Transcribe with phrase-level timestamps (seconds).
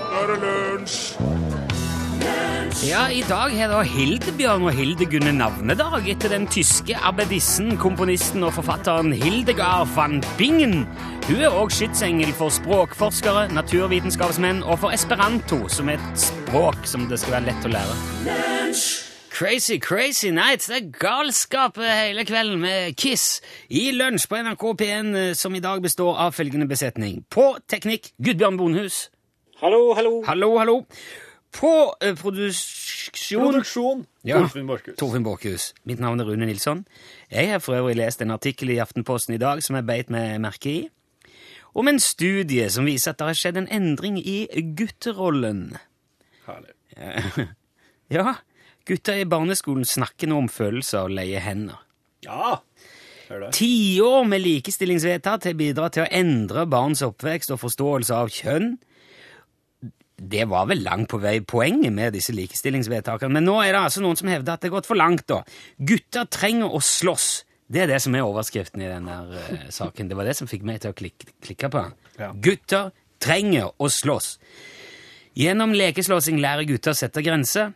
[0.00, 1.16] er det lunsj!
[2.84, 8.52] Ja, I dag har da Hildebjørn og Hildegunne navnedag etter den tyske abbedissen, komponisten og
[8.58, 10.84] forfatteren Hildegard van Bingen.
[11.26, 17.08] Hun er òg skytsengel for språkforskere, naturvitenskapsmenn og for esperanto, som er et språk som
[17.10, 17.98] det skal være lett å lære.
[19.36, 20.68] Crazy, crazy nights.
[20.70, 25.64] Det er galskap hele kvelden med Kiss i lunsj på NRK P1, eh, som i
[25.64, 27.24] dag består av følgende besetning.
[27.28, 29.06] På teknikk Gudbjørn Bonhus.
[29.56, 30.22] Hallo, hallo.
[30.26, 30.74] Hallo, hallo.
[31.56, 34.02] På eh, produksjon Produksjon.
[34.28, 34.42] Ja.
[34.42, 34.96] Torfinn Borchhus.
[35.00, 35.70] Torfinn Borchhus.
[35.88, 36.82] Mitt navn er Rune Nilsson.
[37.32, 40.34] Jeg har for øvrig lest en artikkel i Aftenposten i dag som jeg beit meg
[40.44, 40.82] merke i,
[41.72, 44.42] om en studie som viser at det har skjedd en endring i
[44.76, 45.78] gutterollen.
[46.48, 46.76] Herlig.
[48.06, 48.36] Ja,
[48.86, 51.80] gutter i barneskolen snakker nå om følelser og leier hender.
[52.22, 52.60] Ja.
[53.26, 53.48] Hør det.
[53.56, 58.76] Tiår med likestillingsvedtak har bidratt til å endre barns oppvekst og forståelse av kjønn.
[60.16, 64.00] Det var vel langt på vei poenget med disse likestillingsvedtakene, men nå er det altså
[64.00, 65.26] noen som hevder at det har gått for langt.
[65.28, 65.42] da.
[65.76, 67.28] Gutter trenger å slåss.
[67.68, 70.08] Det er det som er overskriften i denne uh, saken.
[70.08, 71.96] Det var det som fikk meg til å klikke, klikke på den.
[72.16, 72.30] Ja.
[72.32, 74.36] Gutter trenger å slåss.
[75.36, 77.74] Gjennom lekeslåssing lærer gutter å sette grenser.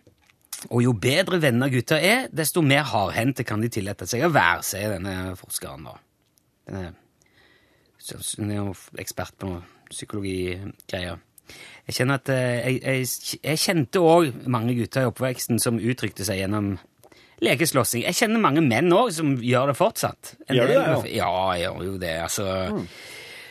[0.70, 4.64] Og jo bedre venner gutter er, desto mer hardhendte kan de tillate seg å være,
[4.64, 5.88] sier denne forskeren.
[5.88, 5.96] da.
[6.68, 6.92] Denne,
[8.38, 9.54] hun er jo ekspert på
[9.90, 11.20] psykologigreier.
[11.88, 16.26] Jeg kjenner at eh, jeg, jeg, jeg kjente òg mange gutter i oppveksten som uttrykte
[16.26, 16.74] seg gjennom
[17.40, 18.04] lekeslåssing.
[18.04, 20.34] Jeg kjenner mange menn òg som gjør det fortsatt.
[20.46, 22.14] En Gjør du det, Ja, jeg gjør jo det.
[22.28, 22.84] altså...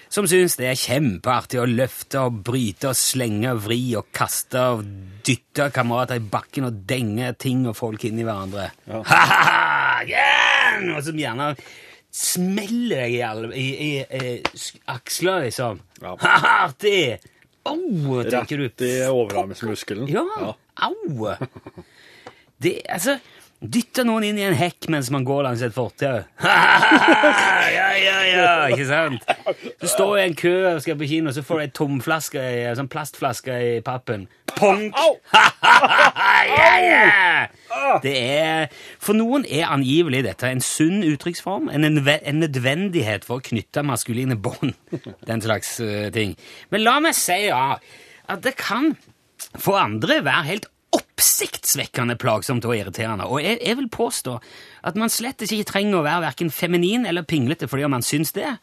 [0.10, 4.64] Som syns det er kjempeartig å løfte og bryte og slenge og vri og kaste
[4.72, 4.80] og
[5.28, 8.72] dytte kamerater i bakken og denge ting og folk inn i hverandre.
[8.90, 9.04] Ja.
[9.12, 10.02] Ha-ha!
[10.10, 10.96] Yeah!
[10.96, 11.52] Og som gjerne
[12.10, 13.22] smeller deg i,
[13.60, 15.84] i, i, i aksler, liksom.
[16.02, 16.16] Ja.
[16.24, 17.20] Ha-ha, artig!
[17.70, 18.68] Au, tenker du.
[18.68, 20.10] Rett i overarmsmuskelen.
[20.12, 20.26] Ja,
[20.88, 21.28] au!
[22.60, 23.20] Det, altså
[23.60, 26.22] Dytte noen inn i en hekk mens man går langs et fortau.
[27.76, 29.26] ja, ja, ja, ikke sant?
[29.82, 32.72] Du står i en kø og skal på kino, så får du ei tomflaske, ei
[32.80, 34.30] sånn plastflaske i pappen.
[34.56, 34.86] Pong!
[36.56, 37.92] ja, ja!
[38.00, 38.72] Det er,
[39.04, 44.40] for noen er angivelig dette en sunn uttrykksform, en, en nødvendighet for å knytte maskuline
[44.40, 44.72] bånd.
[45.30, 46.38] Den slags eh, ting.
[46.72, 47.76] Men la meg si ja,
[48.30, 48.94] at det kan
[49.60, 50.72] for andre være helt
[51.20, 53.28] oppsiktsvekkende plagsomt og irriterende.
[53.28, 54.40] Og jeg, jeg vil påstå
[54.88, 58.56] at man slett ikke trenger å være hverken feminin eller pinglete fordi man syns det.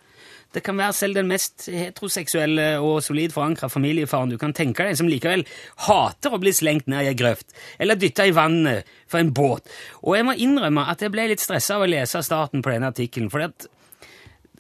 [0.55, 4.97] Det kan være selv den mest heteroseksuelle og solid forankra familiefaren du kan tenke deg,
[4.97, 5.43] som likevel
[5.84, 7.53] hater å bli slengt ned i ei grøft
[7.83, 9.66] eller dytta i vannet for en båt.
[10.06, 12.93] Og jeg må innrømme at jeg ble litt stressa av å lese starten på denne
[12.95, 13.28] artikkelen.
[13.45, 13.69] at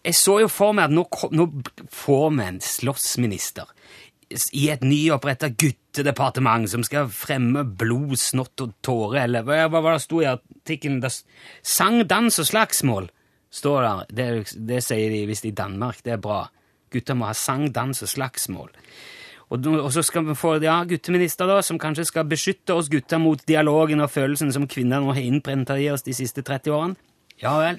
[0.06, 1.48] jeg så jo for meg at nå, nå
[1.90, 3.72] får vi en slåssminister
[4.30, 10.02] i et nyoppretta guttedepartement som skal fremme blod, snott og tårer, eller hva, hva det
[10.02, 11.04] sto i artikkelen?
[11.62, 13.10] Sang, dans og slagsmål,
[13.54, 14.06] står der.
[14.10, 16.02] Det, det sier de visst i Danmark.
[16.02, 16.44] Det er bra.
[16.92, 18.74] Gutter må ha sang, dans og slagsmål.
[19.54, 23.22] Og, og så skal vi få ja, gutteminister, da, som kanskje skal beskytte oss gutter
[23.22, 26.98] mot dialogen og følelsen som kvinner nå har innprenta i oss de siste 30 årene.
[27.38, 27.78] Ja vel,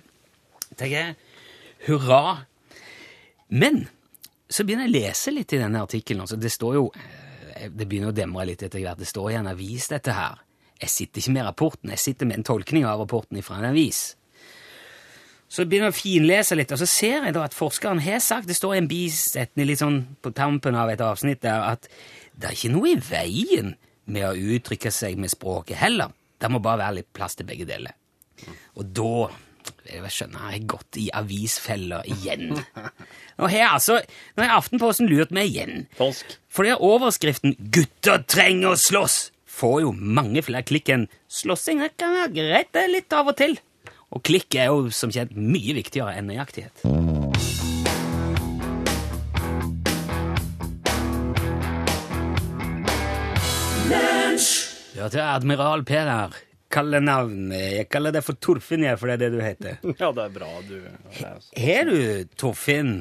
[0.77, 1.17] tenker jeg.
[1.87, 2.47] Hurra.
[3.51, 3.87] Men
[4.49, 6.23] så begynner jeg å lese litt i denne artikkelen.
[6.23, 8.99] Altså, det står jo eh, Det begynner å demre litt etter hvert.
[8.99, 10.39] Det står i en avis, dette her.
[10.81, 14.11] Jeg sitter ikke med rapporten, jeg sitter med en tolkning av rapporten fra en avis.
[15.47, 18.49] Så begynner jeg å finlese litt, og så ser jeg da at forskeren har sagt
[18.49, 21.87] Det står i en bisetning litt sånn på tampen av et avsnitt der at
[22.37, 23.73] det er ikke noe i veien
[24.11, 26.11] med å uttrykke seg med språket heller.
[26.37, 27.95] Det må bare være litt plass til begge deler.
[28.77, 29.29] Og da
[29.87, 32.51] jeg skjønner, jeg har gått i avisfeller igjen.
[33.37, 33.99] Nå har altså,
[34.35, 35.87] nå har Aftenposten lurt meg igjen.
[35.97, 36.37] Polsk.
[36.49, 42.13] Fordi overskriften 'Gutter trenger å slåss' får jo mange flere klikk enn 'slåssing det kan
[42.17, 43.59] være greit det er litt av og til'.
[44.15, 46.85] Og klikk er jo som kjent mye viktigere enn nøyaktighet.
[54.97, 56.33] Ja, til Admiral Peder.
[56.73, 57.51] Kallenavn.
[57.55, 59.77] Jeg kaller deg for Torfinn, jeg, for det er det du heter.
[60.01, 60.75] Ja, det er bra du
[61.21, 62.99] Har du, Torfinn,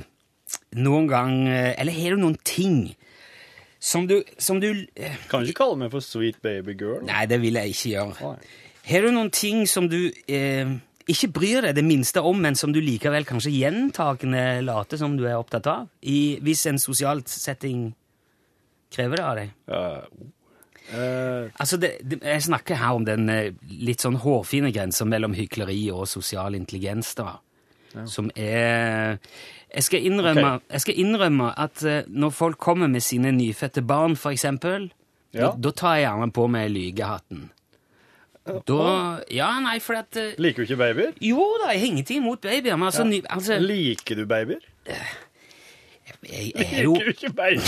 [0.78, 2.94] noen gang Eller har du noen ting
[3.86, 7.02] som du, som du eh, Kan du ikke kalle meg for sweet baby girl?
[7.06, 8.32] Nei, det vil jeg ikke gjøre.
[8.86, 9.98] Har du noen ting som du
[10.30, 10.72] eh,
[11.06, 15.26] ikke bryr deg det minste om, men som du likevel kanskje gjentakende later som du
[15.26, 15.90] er opptatt av?
[16.02, 17.90] I, hvis en sosialt setting
[18.94, 19.52] krever det av deg?
[19.70, 19.84] Ja,
[20.92, 25.34] Eh, Altså, det, det, Jeg snakker her om den eh, litt sånn hårfine grensa mellom
[25.34, 27.14] hykleri og sosial intelligens.
[27.14, 27.38] da.
[28.04, 29.18] som er
[29.74, 30.66] jeg skal, innrømme, okay.
[30.72, 34.90] jeg skal innrømme at eh, når folk kommer med sine nyfødte barn, eksempel,
[35.34, 35.40] Ja.
[35.50, 37.50] da, da tar jeg gjerne på meg lygehatten.
[38.46, 41.12] Da Ja, nei, fordi at Liker du ikke babyer?
[41.20, 44.62] Jo da, jeg har ingenting imot babyer, men altså, ny, altså Liker du babyer?
[46.06, 47.60] Jeg, jeg er jo Liker du ikke babyer?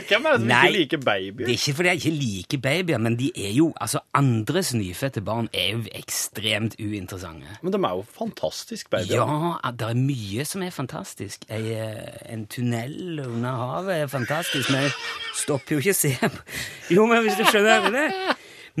[0.08, 1.00] Hvem er det som Nei, ikke liker
[1.38, 5.20] Det er ikke fordi jeg ikke liker babyer, men de er jo, altså andres nyfødte
[5.24, 7.56] barn er jo ekstremt uinteressante.
[7.62, 9.16] Men de er jo fantastisk babyer.
[9.16, 11.44] Ja, det er mye som er fantastisk.
[11.50, 14.94] Ei, eh, en tunnel under havet er fantastisk, men jeg
[15.42, 18.06] stopper jo ikke å se på Jo, men hvis du skjønner det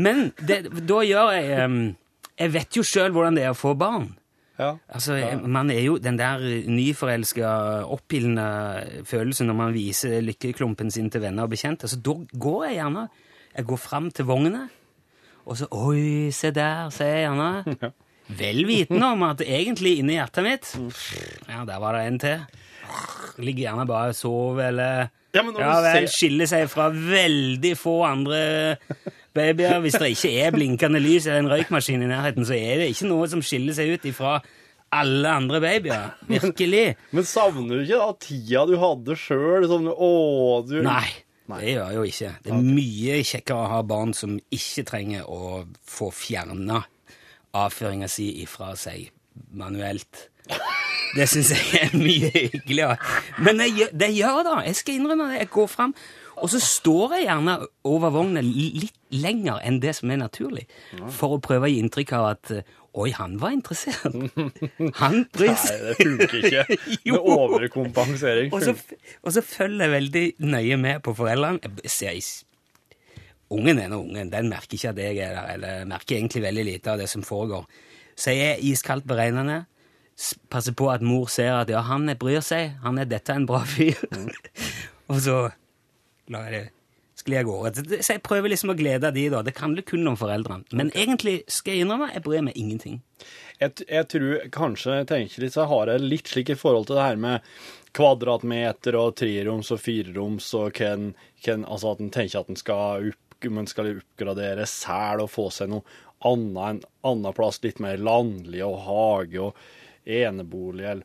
[0.00, 1.94] Men det, da gjør jeg
[2.40, 4.14] Jeg vet jo sjøl hvordan det er å få barn.
[4.60, 4.74] Ja.
[4.92, 5.16] Altså,
[5.48, 7.48] Man er jo den der nyforelska,
[7.88, 8.46] oppildna
[9.08, 11.88] følelsen når man viser lykkeklumpen sin til venner og bekjente.
[11.88, 13.08] Så da går jeg gjerne
[13.56, 14.66] Jeg går fram til vogna,
[15.46, 17.92] og så Oi, se der, sier jeg gjerne.
[18.38, 20.68] Vel vitende om at egentlig inni hjertet mitt
[21.48, 22.44] Ja, der var det en til.
[23.40, 28.00] Ligger gjerne bare og sover, eller Ja, men ja vel, skiller seg fra veldig få
[28.06, 28.40] andre
[29.36, 29.78] babyer.
[29.84, 33.10] Hvis det ikke er blinkende lys eller en røykmaskin i nærheten, så er det ikke
[33.10, 34.38] noe som skiller seg ut ifra
[34.90, 36.14] alle andre babyer.
[36.28, 36.84] Virkelig.
[37.14, 39.68] Men savner du ikke da tida du hadde sjøl?
[39.70, 40.12] Sånn Å,
[40.66, 41.06] du Nei,
[41.50, 42.32] det gjør jeg jo ikke.
[42.44, 46.82] Det er mye kjekkere å ha barn som ikke trenger å få fjerna
[47.56, 49.10] avføringa si ifra seg
[49.58, 50.28] manuelt.
[51.16, 52.96] Det syns jeg er mye hyggeligere.
[53.42, 54.56] Men jeg, det gjør det.
[54.68, 55.40] Jeg skal innrømme det.
[55.40, 55.94] Jeg går fram,
[56.40, 57.54] og så står jeg gjerne
[57.88, 60.66] over vogna litt lenger enn det som er naturlig,
[61.14, 64.02] for å prøve å gi inntrykk av at eh, Oi, han var interessert.
[64.98, 66.64] Han bryr Nei, det funker ikke.
[67.06, 68.50] Med overkompensering.
[68.50, 68.74] Og så,
[69.22, 71.70] og så følger jeg veldig nøye med på foreldrene.
[71.84, 72.40] Jeg ser is-
[73.54, 76.64] Ungen er nå ungen, den merker ikke at jeg er der, eller merker egentlig veldig
[76.66, 77.64] lite av det som foregår.
[78.18, 79.64] Så jeg er iskaldt beregnende,
[80.50, 83.62] passer på at mor ser at ja, han bryr seg, han er dette en bra
[83.66, 84.02] fyr.
[85.10, 85.38] og så
[86.30, 86.70] lar jeg
[87.26, 88.02] det gårde.
[88.02, 89.42] Så jeg prøver liksom å glede de da.
[89.44, 90.64] Det handler kun om foreldrene.
[90.72, 93.02] Men egentlig skal jeg innrømme, jeg bryr meg ingenting.
[93.60, 97.08] Jeg, jeg tror kanskje tenker litt, så har jeg litt slik i forhold til det
[97.10, 97.36] her med
[97.96, 101.02] kvadratmeter og treroms og fireroms og hvem,
[101.66, 105.68] Altså at en tenker at en skal, opp, man skal oppgradere sel og få seg
[105.72, 105.84] noe
[106.28, 109.56] annet en annen plass, litt mer landlig og hage og
[110.04, 111.04] enebolig eller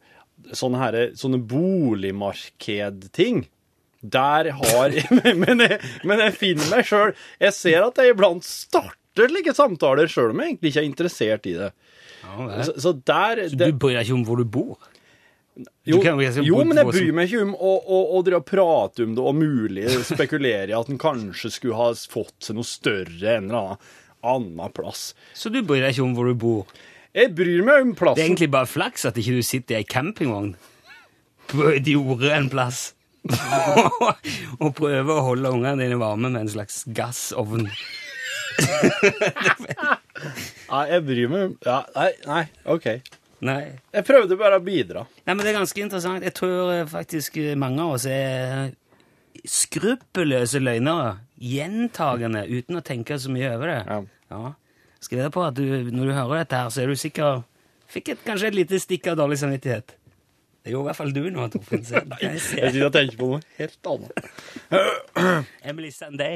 [0.55, 3.45] sånne, her, sånne boligmarkedting.
[4.11, 4.95] Der har
[5.43, 10.11] men, jeg, men jeg finner meg sjøl Jeg ser at jeg iblant starter slike samtaler
[10.11, 11.71] sjøl om jeg egentlig ikke er interessert i det.
[12.65, 14.91] Så, så der Så du bryr deg ikke om hvor du bor?
[15.87, 19.13] jo, kan jo men jeg bryr meg ikke om å, å, å og prate om
[19.15, 23.47] det, og mulig spekulere i at en kanskje skulle ha fått seg noe større en
[23.47, 23.85] eller annen,
[24.25, 25.13] annen plass.
[25.37, 26.75] Så du bryr deg ikke om hvor du bor?
[27.15, 28.19] Jeg bryr meg om plassen.
[28.19, 30.55] Det er egentlig bare flaks at ikke du sitter i ei campingvogn
[31.45, 32.89] på et jorde en plass
[34.63, 37.67] og prøve å holde ungene dine varme med en slags gassovn.
[40.71, 42.85] Nei, jeg bryr meg ja, Nei, nei, OK.
[43.45, 43.61] Nei.
[43.93, 45.03] Jeg prøvde bare å bidra.
[45.25, 46.23] Nei, men det er ganske interessant.
[46.23, 48.71] Jeg tror eh, faktisk eh, mange av oss er
[49.45, 51.17] skruppelløse løgnere.
[51.43, 53.81] Gjentagende, uten å tenke så mye over det.
[53.89, 53.99] Ja.
[54.31, 54.53] Ja.
[55.03, 57.43] Skriv det på at du, når du hører dette her, så er du sikker
[57.85, 59.93] Fikk et, kanskje et lite stikk av dårlig samvittighet.
[60.65, 61.83] Det gjorde i hvert fall du nå, Torfinn.
[62.23, 64.29] jeg sitter og tenker på noe helt annet.
[65.69, 66.31] Emily Sandé.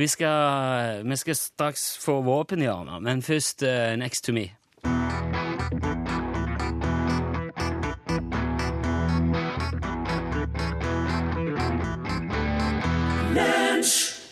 [0.00, 4.48] Vi skal, vi skal straks få våpenhjørner, men først uh, Next to me.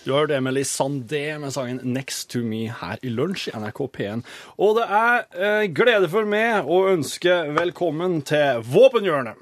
[0.05, 3.87] Du har hørt Emily Sandé med sangen 'Next to Me' her i Lunsj i NRK
[3.87, 4.23] P1.
[4.59, 5.23] Og det er
[5.63, 9.39] eh, for meg å ønske velkommen til Våpenhjørnet.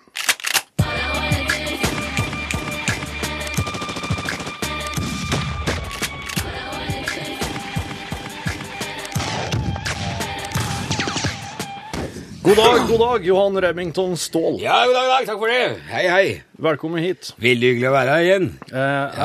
[12.50, 14.56] God dag, god dag, Johan Remington Ståhl.
[14.58, 15.26] Ja, god dag, dag.
[15.28, 15.66] Takk for det.
[15.86, 16.22] Hei, hei.
[16.58, 17.28] Velkommen hit.
[17.38, 18.48] Veldig hyggelig å være her igjen.
[18.74, 19.20] Eh,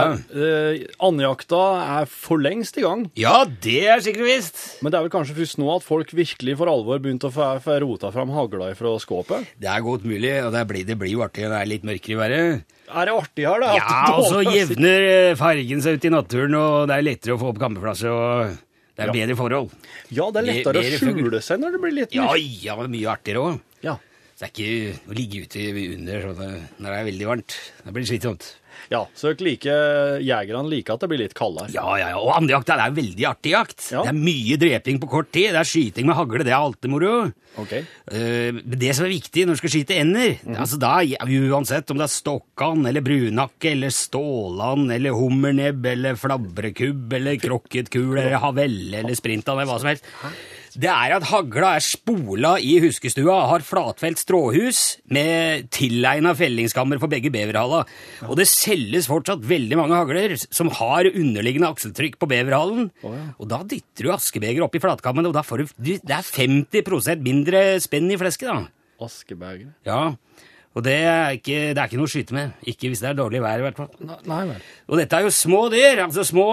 [0.45, 1.61] eh, Andjakta
[1.95, 3.07] er for lengst i gang.
[3.17, 4.61] Ja, det er sikkert visst.
[4.85, 7.47] Men det er vel kanskje først nå at folk virkelig for alvor begynte å få
[7.65, 9.49] få rota fram hagla fra skåpet?
[9.57, 11.89] Det er godt mulig, og det blir, det blir jo artig når det er litt
[11.89, 12.77] mørkere i været.
[12.91, 13.73] Er det artig her, da?
[13.79, 17.41] Ja, og så jevner eh, fargen seg ut i naturen, og det er lettere å
[17.41, 18.53] få opp kampeplasser, og
[18.95, 19.13] det er Ja.
[19.13, 19.71] bedre forhold.
[20.09, 22.93] Ja, det er lettere å skjule seg når det blir litt Ja, ja, det er
[22.95, 23.59] mye artigere òg.
[23.83, 23.97] Ja.
[24.39, 27.55] Det er ikke å ligge ute under sånn, når det er veldig varmt.
[27.85, 28.55] Det blir slitsomt.
[28.91, 31.71] Ja, så dere liker, jegerne liker at det blir litt kaldere.
[31.73, 32.19] Ja, ja, ja.
[32.21, 33.79] Og andejakt er jo veldig artig jakt.
[33.91, 34.03] Ja.
[34.05, 35.51] Det er mye dreping på kort tid.
[35.55, 37.13] Det er skyting med hagle, det er alltid moro.
[37.61, 37.73] Ok.
[38.11, 42.07] Uh, det som er viktig når du skal skyte ender, altså da, uansett om det
[42.09, 49.17] er stokkan eller brunakke eller stålan eller hummernebb eller flabrekubb eller krokketkul eller havelle eller
[49.17, 50.11] sprintan eller hva som helst,
[50.75, 54.79] det er at hagla er spola i huskestua, har flatfelt stråhus
[55.13, 57.83] med tilegna fellingskammer for begge beverhala.
[58.27, 62.89] Og det selges fortsatt veldig mange hagler som har underliggende akseltrykk på beverhalen.
[63.39, 66.23] Og da dytter du askebeger opp i flatkammene, og da får du du- Det er
[66.23, 68.67] 50% mindre spenn i flesket, da.
[69.01, 69.73] Askebeger.
[69.85, 70.15] Ja,
[70.75, 72.51] og det er, ikke, det er ikke noe å skyte med.
[72.67, 73.89] Ikke hvis det er dårlig vær, i hvert fall.
[74.27, 74.57] Nei, nei.
[74.91, 76.45] Og dette er jo små dyr, altså små,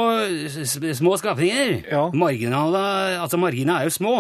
[0.95, 1.73] små skapninger.
[1.91, 2.05] Ja.
[2.14, 2.83] Marginale,
[3.23, 4.14] altså marginene er jo små.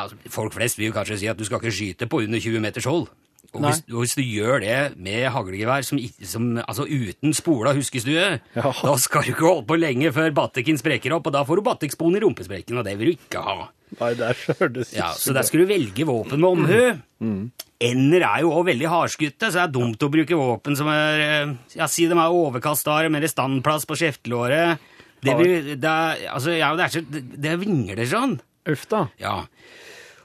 [0.00, 2.62] Altså, folk flest vil jo kanskje si at du skal ikke skyte på under 20
[2.64, 3.08] meters hold.
[3.50, 8.28] Og hvis, og hvis du gjør det med haglgevær som, som, altså uten spola huskestue,
[8.54, 8.70] Ja.
[8.84, 11.64] da skal du ikke holde på lenge før batteken spreker opp, og da får du
[11.66, 13.56] battikspon i rumpesprekken, og det vil du ikke ha.
[13.98, 17.50] Nei, der hørtes Ja, så der skal du velge våpen med omhu.
[17.80, 21.22] Ender er jo også veldig hardskutte, så det er dumt å bruke våpen som er
[21.24, 24.82] eh, Ja, si de er overkastare med standplass på skjeftelåret.
[25.20, 28.38] Det, blir, det, er, altså, ja, det, er så, det, det vingler sånn.
[28.68, 29.06] Uff da.
[29.20, 29.38] Ja.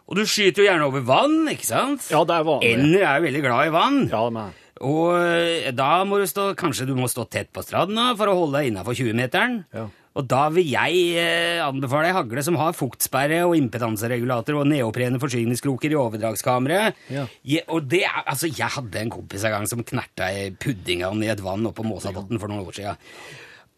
[0.06, 2.06] Og du skyter jo gjerne over vann, ikke sant?
[2.12, 2.76] Ja, det er vanlig.
[2.76, 4.00] Ender er jo veldig glad i vann.
[4.12, 4.54] Ja, men
[4.86, 8.36] Og eh, da må du stå, kanskje du må stå tett på stranda for å
[8.44, 9.62] holde deg innafor 20-meteren.
[9.76, 9.88] Ja.
[10.16, 15.20] Og da vil jeg eh, anbefale ei hagle som har fuktsperre og impedanseregulator og neoprene
[15.20, 17.02] forsyningskroker i overdragskammeret.
[17.12, 17.26] Ja.
[17.68, 21.44] Og det altså, jeg hadde en kompis en gang som knerta ei puddingand i et
[21.44, 23.04] vann oppe på Måsabotn for noen år siden.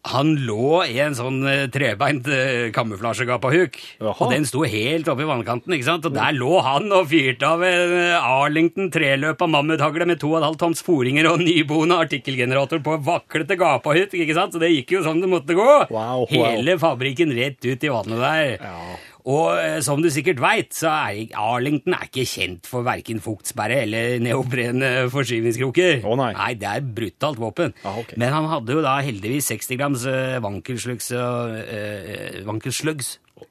[0.08, 5.28] Han lå i en sånn eh, trebeint uh, kamuflasjegapahuk, og den sto helt oppe i
[5.28, 6.06] vannkanten, ikke sant?
[6.08, 10.84] Og der lå han og fyrte av en eh, Arlington treløpa mammuthagle med 2,5 tons
[10.86, 14.56] foringer og nyboende artikkelgenerator på vaklete gapahut, ikke sant?
[14.56, 15.68] Så det gikk jo sånn det måtte gå.
[15.92, 16.32] Wow, wow.
[16.32, 18.56] Hele fabrikken rett ut i vannet der.
[18.64, 18.98] Ja.
[19.28, 23.82] Og eh, som du sikkert veit, så er Arlington er ikke kjent for verken fuktsperre
[23.84, 26.00] eller neoprene forskyvningskroker.
[26.08, 26.30] Å, nei.
[26.38, 27.74] nei, det er brutalt våpen.
[27.84, 28.16] Ah, okay.
[28.20, 32.40] Men han hadde jo da heldigvis 60 grams eh, vankelslugs uh, eh,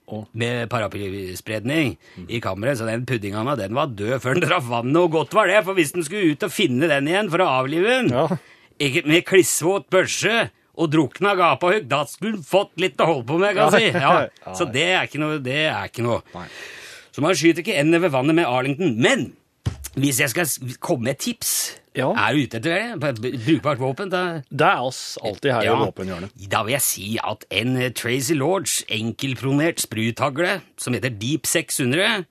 [0.10, 0.26] oh.
[0.34, 1.94] Med paraplyspredning
[2.26, 5.52] i kammeret, så den puddinga den var død før den traff vannet, og godt var
[5.52, 8.28] det, for hvis den skulle ut og finne den igjen for å avlive den, Ja.
[8.82, 13.40] ikke med klissvåt børse og drukna gapahugg, da skulle du fått litt å holde på
[13.42, 14.00] med, kan jeg si.
[14.06, 14.14] Ja.
[14.46, 14.54] Ja.
[14.54, 15.40] Så det er ikke noe.
[15.42, 16.22] Det er ikke noe.
[17.12, 18.94] Så man skyter ikke ender ved vannet med Arlington.
[19.02, 19.32] Men
[19.98, 21.52] hvis jeg skal komme med et tips
[21.98, 22.12] Ja.
[22.14, 23.16] Er du ute etter det?
[23.42, 24.12] Brukbart våpen?
[24.14, 26.30] Da, Det er oss alltid her i våpenhjørnet.
[26.54, 32.28] da vil jeg si at en Tracy Lords enkelpronert spruthagle som heter Deep 600,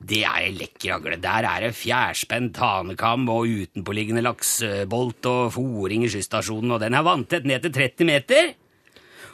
[0.00, 1.18] det er en lekker hagle.
[1.20, 7.04] Der er det fjærspent hanekam og utenpåliggende laksebolt og fòring i skysstasjonen, og den er
[7.06, 8.54] vanntett ned til 30 meter.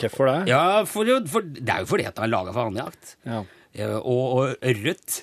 [0.00, 0.40] Hvorfor det?
[0.50, 3.16] Ja, for, for, det er jo fordi at den er laga for andejakt.
[3.24, 3.44] Ja.
[3.76, 5.22] Ja, og, og ørret.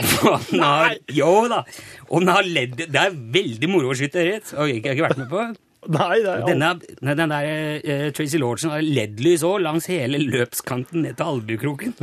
[0.00, 1.64] Den har, jo da.
[2.10, 4.52] Og den har ledd Det er veldig moro å skyte ørret.
[4.52, 5.44] Jeg har ikke vært med på.
[5.90, 7.46] Nei, det er Denne, den der
[7.80, 11.96] uh, Tracy Lordsen har leddlys òg langs hele løpskanten ned til albuekroken.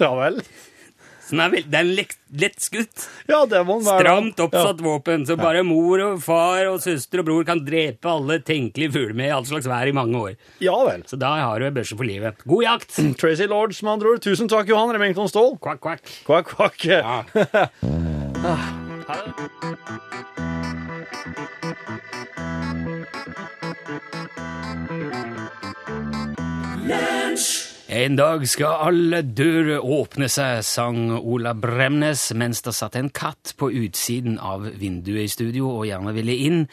[0.00, 0.40] Ja vel.
[1.26, 3.06] Så den er, veld, det er lett, lett skutt.
[3.26, 4.04] Ja, det må den være.
[4.04, 8.38] Stramt oppsatt våpen, så bare mor og far og søster og bror kan drepe alle
[8.46, 10.36] tenkelige fugler med i all slags vær i mange år.
[10.62, 11.02] Ja, ja vel.
[11.10, 12.46] Så da har du ei børse for livet.
[12.46, 12.94] God jakt!
[13.20, 14.22] Tracy Lords, med andre ord.
[14.22, 15.56] Tusen takk, Johan Remington Ståhl.
[15.58, 16.02] Kvakk, kvakk.
[16.28, 16.78] Kvakk, kvakk.
[16.86, 17.24] Ja.
[27.88, 33.52] En dag skal alle dører åpne seg, sang Ola Bremnes mens det satt en katt
[33.60, 36.64] på utsiden av vinduet i studio og gjerne ville inn.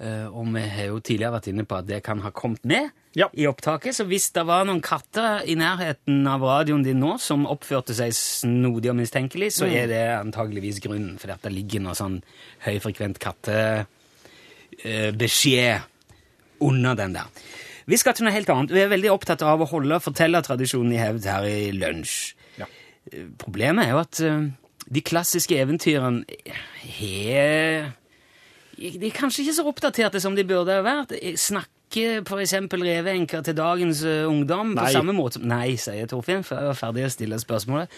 [0.00, 2.90] Eh, Og vi har jo tidligere vært inne på at det kan ha kommet med
[3.16, 3.26] Ja.
[3.34, 7.46] i opptaket, så hvis det var noen katter i nærheten av radioen din nå som
[7.46, 11.94] oppførte seg snodig og mistenkelig, så er det antageligvis grunnen, for at det ligger noe
[11.94, 12.22] sånn
[12.64, 15.80] høyfrekvent kattebeskjed
[16.60, 17.24] under den der.
[17.90, 18.72] Vi skal til noe helt annet.
[18.74, 22.16] Vi er veldig opptatt av å holde fortellertradisjonen i hevd her i lunsj.
[22.60, 22.68] Ja.
[23.10, 24.44] Eh, Problemet er jo at eh,
[24.90, 26.22] de klassiske eventyrene
[26.98, 27.90] har
[28.80, 31.16] De er kanskje ikke så oppdaterte som de burde ha vært.
[31.18, 32.54] Jeg Snakker f.eks.
[32.70, 34.92] reveenker til dagens eh, ungdom på Nei.
[34.94, 37.90] samme måte som Nei, sier Torfinn, for jeg var ferdig å stille spørsmålet.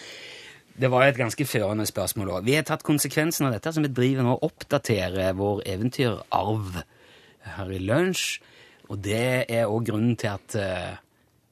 [0.73, 2.47] Det var et ganske førende spørsmål òg.
[2.47, 6.79] Vi har tatt konsekvensen av dette, så vi driver nå og oppdaterer vår eventyrarv
[7.53, 8.39] her i lunsj.
[8.91, 10.93] Og det er òg grunnen til at eh,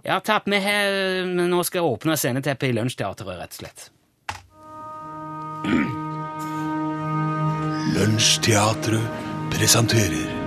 [0.01, 3.91] Ja, til at vi har, nå skal åpne sceneteppet i Lunsjteatret, rett og slett.
[7.95, 9.05] Lunsjteatret
[9.53, 10.39] presenterer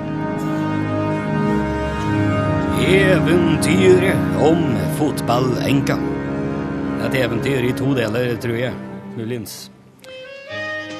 [2.84, 5.96] Eventyret om fotballenka.
[5.96, 8.74] Det er et eventyr i to deler, tror jeg.
[9.16, 9.73] Muligens.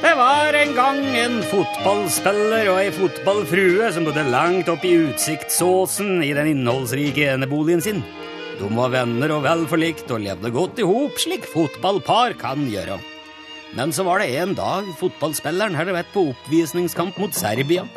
[0.05, 6.19] Det var en gang en fotballspiller og ei fotballfrue som bodde langt oppe i utsiktsåsen
[6.21, 8.03] i den innholdsrike eneboligen sin.
[8.59, 12.99] De var venner og vel forlikt og levde godt i hop, slik fotballpar kan gjøre.
[13.79, 17.89] Men så var det en dag fotballspilleren hadde vært på oppvisningskamp mot Serbia.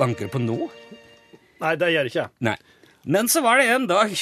[0.00, 0.56] Banker på nå?
[1.60, 2.32] Nei, det gjør ikke jeg.
[2.48, 2.56] Nei.
[3.04, 4.16] Men så var det en dag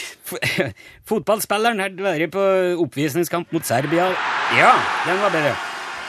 [1.12, 2.48] fotballspilleren hadde vært på
[2.82, 4.10] oppvisningskamp mot Serbia.
[4.58, 5.60] Ja, den var bedre.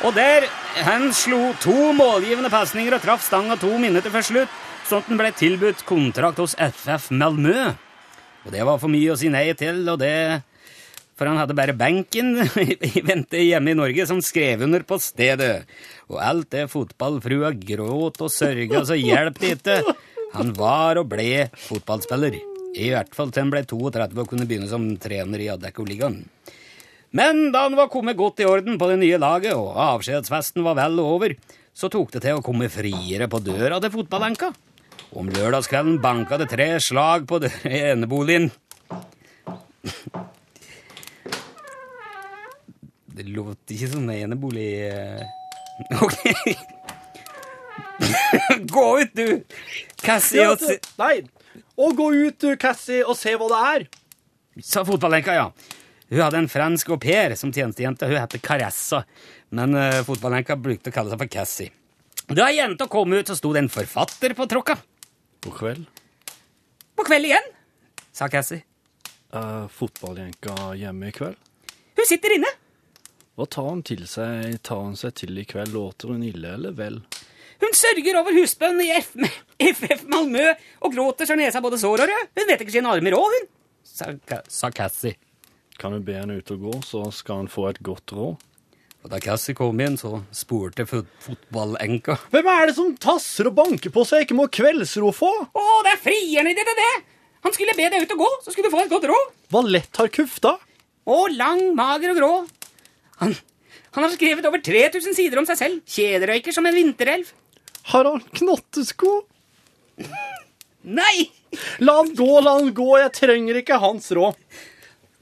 [0.03, 0.43] Og der
[0.83, 4.55] han slo to målgivende pasninger og traff stanga to minutter før slutt,
[4.89, 7.69] sånn at han ble tilbudt kontrakt hos FF Malmö.
[8.43, 10.43] Og det var for mye å si nei til, og det
[11.13, 12.33] For han hadde bare benken
[12.89, 15.69] i vente hjemme i Norge som skrev under på stedet.
[16.09, 19.77] Og alt det fotballfrua gråt og sørga, så hjelp det ikke.
[20.33, 22.39] Han var og ble fotballspiller.
[22.73, 26.23] I hvert fall til han ble 32 og kunne begynne som trener i Adecco-ligaen.
[27.13, 30.77] Men da han var kommet godt i orden på det nye laget, og avskjedsfesten var
[30.79, 31.35] vel over,
[31.73, 34.49] så tok det til å komme friere på døra til fotballenka.
[35.13, 37.37] Om lørdagskvelden banka det tre slag på
[37.69, 38.49] eneboligen.
[43.13, 45.21] Det låter ikke som en enebolig eh.
[46.05, 46.17] Ok.
[48.73, 49.43] Gå ut, du!
[50.01, 51.21] Cassie og se- Nei!
[51.77, 53.85] Og gå ut, du, Cassie, og se hva det er.
[54.65, 55.47] Sa fotballenka, ja.
[56.09, 58.09] Hun hadde en fransk au pair som tjenestejente.
[58.09, 59.03] Hun het Caressa,
[59.55, 61.71] men uh, fotballenka brukte å kalle seg for Cassie.
[62.29, 64.77] Da jenta kom ut, så sto det en forfatter på tråkka.
[65.43, 66.03] God kveld.
[66.95, 67.49] På kveld igjen,
[68.15, 68.63] sa Cassie.
[69.33, 71.39] Er fotballjenka hjemme i kveld?
[71.97, 72.51] Hun sitter inne.
[73.33, 75.73] Hva tar hun til seg, tar hun seg til i kveld?
[75.73, 76.99] Låter hun ille eller vel?
[77.63, 79.15] Hun sørger over husbønn i F
[79.63, 80.45] FF Malmö
[80.83, 82.31] og gråter så nesa både sår og rød.
[82.37, 83.47] Hun vet ikke sine armer òg, hun,
[83.87, 84.11] sa,
[84.51, 85.17] sa Cassie.
[85.79, 88.41] Kan du be henne ut og gå, så skal han få et godt råd?
[89.03, 92.15] Og da Cassie kom inn, så spurte fot fotballenka.
[92.31, 95.31] Hvem er det som tasser og banker på så jeg ikke må kveldsro få?
[95.51, 96.93] Å, det er frierne dine, det!
[97.43, 99.33] Han skulle be deg ut og gå, så skulle du få et godt råd.
[99.51, 100.55] Hva lett har kufta?
[101.03, 102.31] Å, lang, mager og grå.
[103.19, 103.35] Han,
[103.97, 105.81] han har skrevet over 3000 sider om seg selv.
[105.83, 107.33] Kjederøyker som en vinterelv.
[107.91, 109.17] Har han knottesko?
[110.87, 111.27] Nei!
[111.83, 114.39] La han gå, la han gå, jeg trenger ikke hans råd.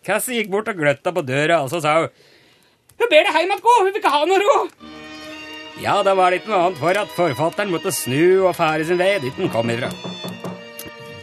[0.06, 2.10] Cassie gikk bort og gløtta på døra, og så sa hun
[3.02, 4.56] Hun ber deg heim att gå, hun vil ikke ha noe ro.
[5.82, 9.00] Ja, da var det ikke noe annet for at forfatteren måtte snu og fære sin
[9.00, 9.90] vei dit den kom ifra.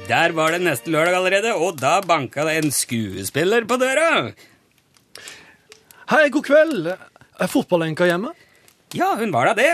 [0.08, 4.32] Der var det neste lørdag allerede, og da banka det en skuespiller på døra.
[6.10, 6.88] Hei, god kveld.
[7.38, 8.32] Er fotballenka hjemme?
[8.96, 9.72] Ja, hun var da det.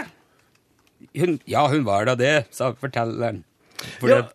[1.17, 3.45] Hun, ja, hun var da det, sa fortelleren.
[4.01, 4.21] For Ja.
[4.23, 4.33] det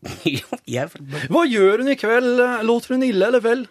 [1.32, 2.40] Hva gjør hun i kveld?
[2.66, 3.66] Låter hun ille eller vel?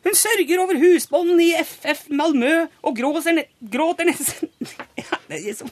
[0.00, 4.48] Hun sørger over husbånden i FF Malmö og gråter, ne gråter nesten
[5.00, 5.68] ja, det er så...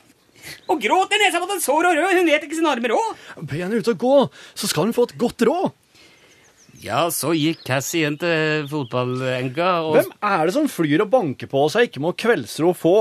[0.69, 3.23] Og gråter nesa på den sår og rød, hun vet ikke sin arme råd.
[3.41, 4.15] Be henne ut og gå,
[4.57, 5.73] så skal hun få et godt råd.
[6.85, 11.51] Ja, så gikk Cassie igjen til fotballenka og Hvem er det som flyr og banker
[11.51, 12.97] på seg ikke må kveldsro få?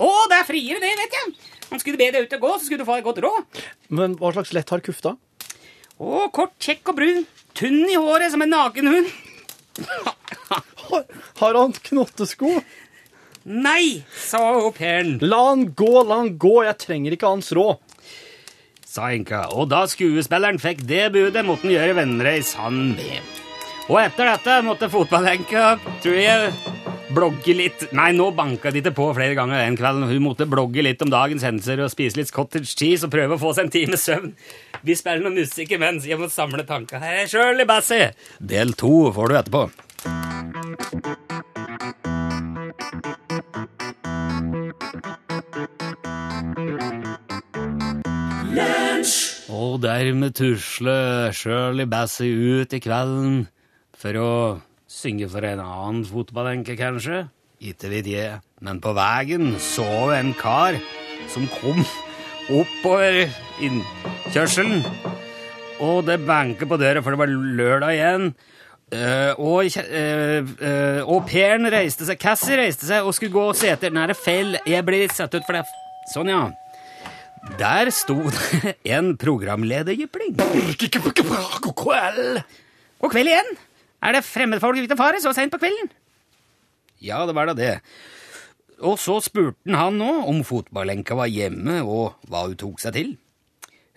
[0.00, 1.34] Å, det er friere, det, vet jeg!
[1.70, 3.60] Han skulle be deg ut og gå, så skulle du få et godt råd.
[3.94, 5.14] Men hva slags lett har kufta?
[6.00, 7.24] Å, kort, kjekk og brun.
[7.58, 9.10] Tunn i håret som en naken hund.
[10.48, 11.04] Har,
[11.42, 12.54] har han knottesko?
[13.50, 15.18] Nei, sa au pairen.
[15.20, 17.80] La han gå, la han gå, jeg trenger ikke hans råd.
[18.90, 23.36] sa enka, og da skuespilleren fikk det budet, måtte han gjøre venner i sann med.
[23.90, 26.50] Og etter dette måtte fotballenka, tror jeg,
[27.14, 30.08] blogge litt Nei, nå banka de det på flere ganger den kvelden.
[30.10, 33.40] Hun måtte blogge litt om dagens hendelser og spise litt cottage cheese og prøve å
[33.40, 34.34] få seg en times søvn.
[34.86, 36.06] Vi spiller noe musikk imens.
[36.08, 37.02] Jeg må samle tanker.
[37.02, 38.10] Er Shirley Bassey.
[38.38, 39.68] Del to får du etterpå.
[49.50, 50.96] Og dermed tusle
[51.36, 53.46] Shirley Bassey ut i kvelden
[54.00, 54.32] for å
[54.90, 57.24] synge for en annen fotballenke, kanskje.
[57.62, 58.38] Ikke vet jeg.
[58.64, 60.78] Men på veien så en kar
[61.30, 61.82] som kom
[62.50, 63.28] oppover
[63.62, 64.82] innkjørselen.
[65.80, 68.32] Og det banket på døra, for det var lørdag igjen.
[68.90, 73.56] Uh, og uh, eh, au pairen reiste seg, Cassie reiste seg og skulle gå og
[73.56, 73.94] se etter.
[73.94, 74.58] Nei, det er feil.
[74.66, 75.62] Jeg blir litt satt ut for det.
[76.10, 76.42] Sånn, ja.
[77.60, 80.34] Der sto det en programlederjypling.
[80.34, 82.42] God kveld.
[82.98, 83.58] God kveld igjen!
[84.00, 85.90] Er det fremmedfolk ute og fare så seint på kvelden?
[87.04, 87.74] Ja, det var da det.
[88.80, 93.10] Og så spurte han nå om fotballenka var hjemme, og hva hun tok seg til.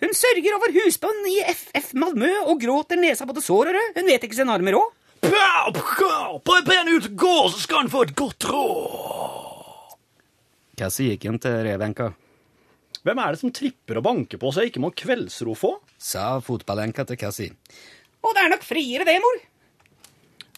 [0.04, 3.94] Hun sørger over husbånd i FF Malmö og gråter nesa både sår og rød.
[3.96, 4.90] Hun vet ikke sin arme råd.
[5.24, 9.94] På en ut og gå, så skal han få et godt råd.
[10.76, 12.10] Cassie gikk inn til revenka.
[13.04, 15.74] Hvem er det som tripper og banker på så jeg ikke må kveldsro få?
[16.00, 17.56] sa fotballenka til Cassie.
[18.24, 19.42] Og det er nok friere det, mor.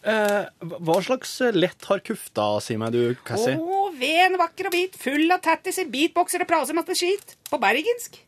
[0.05, 3.57] Eh, hva slags lett har kufta, si meg du, Cassie?
[3.57, 7.35] Å, ven, vakker og hvit, full av tattiser, beatboxer og prasematte skit.
[7.49, 8.19] På bergensk.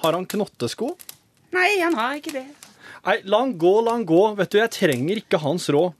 [0.00, 0.94] Har han knottesko?
[1.52, 2.46] Nei, han har ikke det.
[3.04, 4.22] Nei, la han gå, la han gå.
[4.38, 5.96] Vet du, jeg trenger ikke hans råd.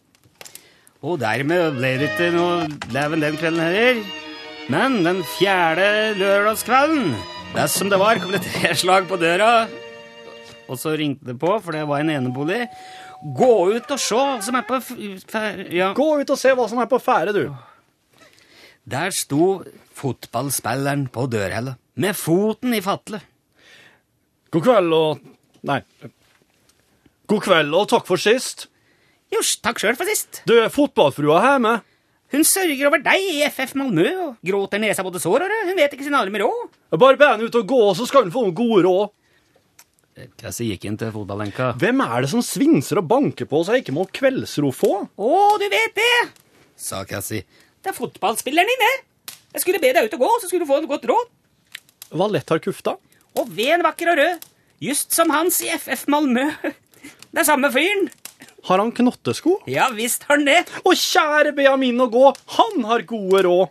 [1.01, 4.03] Og dermed ble det ikke noe leven den kvelden heller.
[4.71, 7.15] Men den fjerde lørdagskvelden,
[7.73, 9.67] som det var, kom det tre slag på døra.
[10.71, 12.61] Og så ringte det på, for det var en enebolig.
[13.21, 15.91] Gå ut og se hva som er på f- f- Ja.
[15.97, 17.51] Gå ut og se hva som er på ferde, du.
[18.89, 19.63] Der sto
[19.95, 23.21] fotballspilleren på dørhellet, med foten i fatle.
[24.51, 25.21] God kveld og
[25.69, 25.83] Nei.
[27.29, 28.65] God kveld og takk for sist.
[29.31, 30.41] Jo, takk sjøl for sist.
[30.49, 31.75] Du, fotballfrua er hjemme.
[32.33, 35.69] Hun sørger over deg i FF Malmö og gråter nesa både sår og rød.
[35.69, 36.69] Hun vet ikke sin arme råd.
[36.97, 39.11] Bare be han ut og gå, så skal hun få noen gode råd.
[40.41, 41.73] Cassie gikk inn til fotballenka.
[41.81, 44.93] Hvem er det som svinser og banker på så jeg ikke må kveldsro få?
[45.17, 45.31] Å,
[45.61, 46.15] du vet det,
[46.81, 47.45] sa Cassie.
[47.81, 49.35] Det er fotballspilleren din, det.
[49.57, 51.31] Jeg skulle be deg ut og gå, så skulle du få en godt råd.
[52.15, 52.97] Hva lett har kufta?
[53.39, 54.47] Og ven vakker og rød,
[54.83, 56.49] just som Hans i FF Malmö.
[57.31, 58.09] Det er samme fyren.
[58.69, 59.61] Har han knottesko?
[59.71, 60.65] Ja visst har han det.
[60.85, 62.27] Å, kjære Benjamin å gå,
[62.59, 63.71] han har gode råd.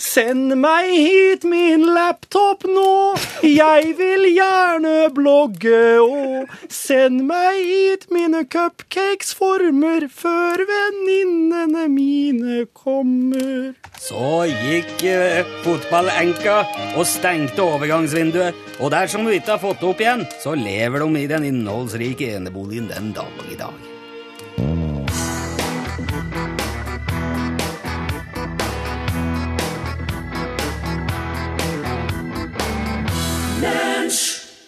[0.00, 8.40] Send meg hit min laptop nå, jeg vil gjerne blogge og Send meg hit mine
[8.48, 13.76] cupcakes-former før venninnene mine kommer.
[14.00, 16.62] Så gikk eh, fotballenka
[16.94, 18.56] og stengte overgangsvinduet.
[18.80, 22.38] Og dersom du ikke har fått det opp igjen, så lever de i den innholdsrike
[22.40, 23.89] eneboligen den dag i dag.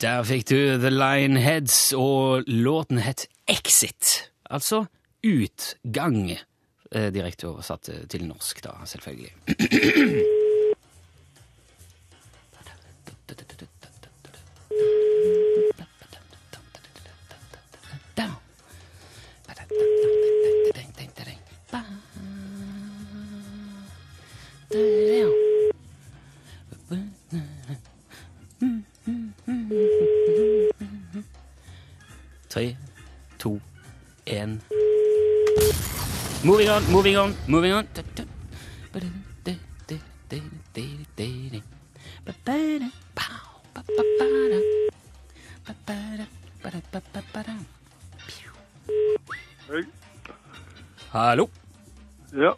[0.03, 4.33] Der fikk du The Lionheads, og låten het Exit.
[4.51, 4.85] Altså
[5.25, 6.31] utgang.
[6.93, 9.33] Eh, Direkte oversatt eh, til norsk, da, selvfølgelig.
[32.49, 32.77] Tre,
[33.39, 33.61] to,
[34.27, 34.61] én
[36.45, 37.87] Moving on, moving on, moving on.
[49.69, 49.85] Hei.
[51.13, 51.49] Hallo.
[52.33, 52.53] Ja.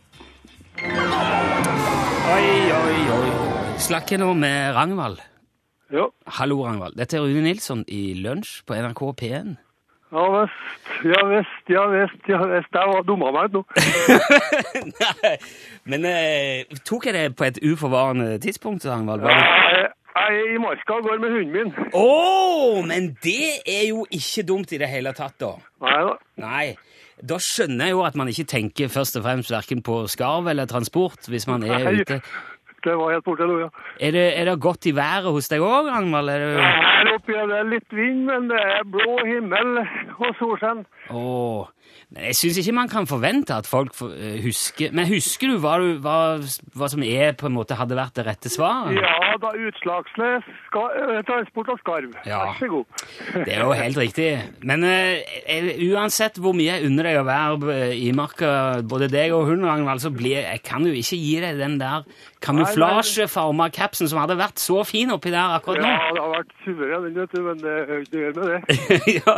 [2.34, 3.28] Oi, oi, oi.
[3.78, 5.33] Snakker nå med Ragnvald.
[5.94, 6.08] Ja.
[6.40, 6.96] Hallo, Ragnvald.
[6.98, 9.52] Dette er Rune Nilsson i Lunsj på NRK P1.
[10.14, 12.74] Ja visst, ja visst, ja visst, ja visst.
[12.74, 13.62] Var dumma meg nå.
[15.00, 15.34] Nei,
[15.90, 19.26] men eh, tok jeg det på et uforvarende tidspunkt, Ragnvald?
[19.26, 21.72] Ja, Jeg, jeg er i marka og går med hunden min.
[21.98, 22.04] Å,
[22.86, 25.54] men det er jo ikke dumt i det hele tatt, da.
[25.84, 26.14] Nei da.
[26.42, 26.66] Nei.
[27.24, 30.66] Da skjønner jeg jo at man ikke tenker først og fremst verken på skarv eller
[30.70, 32.00] transport hvis man er Nei.
[32.02, 32.18] ute.
[32.84, 33.68] Det var helt borte ja.
[34.00, 36.28] Er det, er det godt i været hos deg òg, Ragnvald?
[36.28, 36.50] Er det...
[36.64, 39.80] Her oppe er det litt vind, men det er blå himmel
[40.18, 40.84] og solskinn.
[41.12, 41.66] Oh.
[42.14, 45.74] men jeg syns ikke man kan forvente at folk eh, husker Men husker du hva,
[45.82, 46.38] du hva,
[46.72, 48.96] hva som er på en måte hadde vært det rette svaret?
[48.96, 52.14] Ja da, utslagsnes, ska, eh, transport av skarv.
[52.24, 52.40] Ja.
[52.46, 53.04] Vær så god.
[53.34, 54.28] Det er jo helt riktig.
[54.64, 58.52] Men eh, uansett hvor mye jeg unner deg å være i marka,
[58.88, 62.06] både deg og hun, Ragnvald, så blir jeg kan jo ikke gi deg den der
[62.44, 65.88] kamuflasjefarma capsen som hadde vært så fin oppi der akkurat nå.
[65.94, 69.16] Ja, det har vært suveren, den, vet du, men det er ikke gjøre med det.
[69.20, 69.36] ja,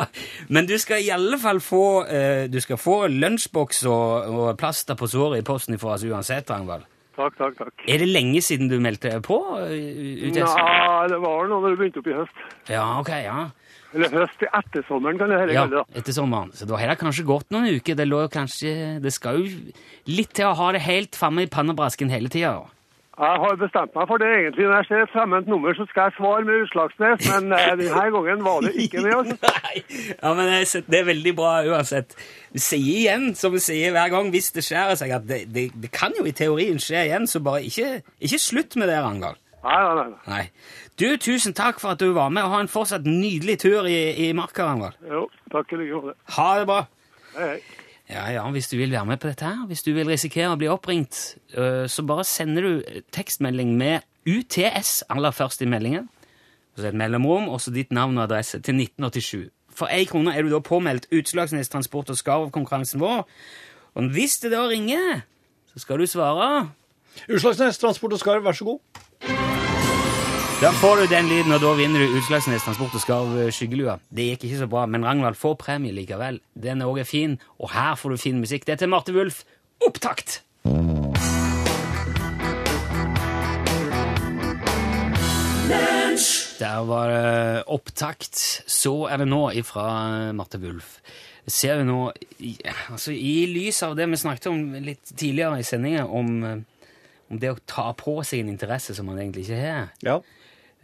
[0.59, 5.43] men du skal i alle fall få uh, få lunsjboks og, og plaster på såret
[5.43, 6.87] i posten fra oss uansett, Ragnvald.
[7.17, 7.85] Takk, takk, takk.
[7.89, 9.39] Er det lenge siden du meldte på?
[9.65, 10.27] eh.
[10.37, 12.43] Nei, det var nå da du begynte opp i høst.
[12.69, 13.47] Ja, ok, ja.
[13.97, 16.03] Eller høst til ettersommeren, kan jeg heller Ja, kalle det.
[16.03, 16.51] etter sommeren.
[16.53, 17.97] Så da har det kanskje gått noen uker.
[17.97, 19.73] Det lå kanskje Det skal jo
[20.13, 22.67] litt til å ha det helt framme i pannebrasken hele tida.
[23.17, 24.65] Jeg har bestemt meg for det egentlig.
[24.69, 28.03] Når jeg ser et fremmed nummer, så skal jeg svare med Utslagsnes, men eh, denne
[28.13, 29.31] gangen var det ikke med oss.
[29.47, 29.77] Nei,
[30.11, 30.51] ja, men
[30.91, 32.13] det er veldig bra uansett.
[32.53, 35.71] Du sier igjen, som du sier hver gang, hvis det skjærer seg, at det, det,
[35.81, 39.41] det kan jo i teorien skje igjen, så bare ikke, ikke slutt med det, Ragnvald.
[39.65, 40.21] Nei, nei, nei.
[40.29, 40.45] nei.
[41.01, 44.29] Du, tusen takk for at du var med, og ha en fortsatt nydelig tur i,
[44.29, 45.01] i marka, Rangvald.
[45.09, 45.25] Jo,
[45.57, 46.19] takk i like måte.
[46.37, 46.85] Ha det bra.
[47.33, 47.86] Hei, hei.
[48.11, 50.59] Ja, ja, hvis du vil være med på dette her, hvis du vil risikere å
[50.59, 56.09] bli oppringt, øh, så bare sender du tekstmelding med UTS aller først i meldingen,
[56.77, 59.51] så et mellomrom, og så ditt navn og adresse til 1987.
[59.75, 63.27] For én krone er du da påmeldt Utslagsnes Transport og Skarv-konkurransen vår,
[63.95, 65.25] og hvis det da ringer,
[65.73, 66.69] så skal du svare.
[67.27, 68.79] Utslagsnes Transport og Skarv, vær så god.
[70.57, 73.99] Da får du den lyden, og da vinner du Utslagsnes Transport og Skarv eh, skyggelua.
[74.09, 76.39] Det gikk ikke så bra, men Ragnvald får premie likevel.
[76.57, 78.65] Den òg er fin, og her får du fin musikk.
[78.65, 79.43] Dette er Marte Wulf.
[79.85, 80.39] Opptakt!
[86.57, 88.41] Der var det opptakt.
[88.65, 89.85] Så er det nå ifra
[90.33, 91.03] Marte Wulf.
[91.45, 96.09] Ser vi nå altså, I lys av det vi snakket om litt tidligere i sendinga,
[96.09, 96.89] om, eh,
[97.29, 100.17] om det å ta på seg en interesse som man egentlig ikke har Ja.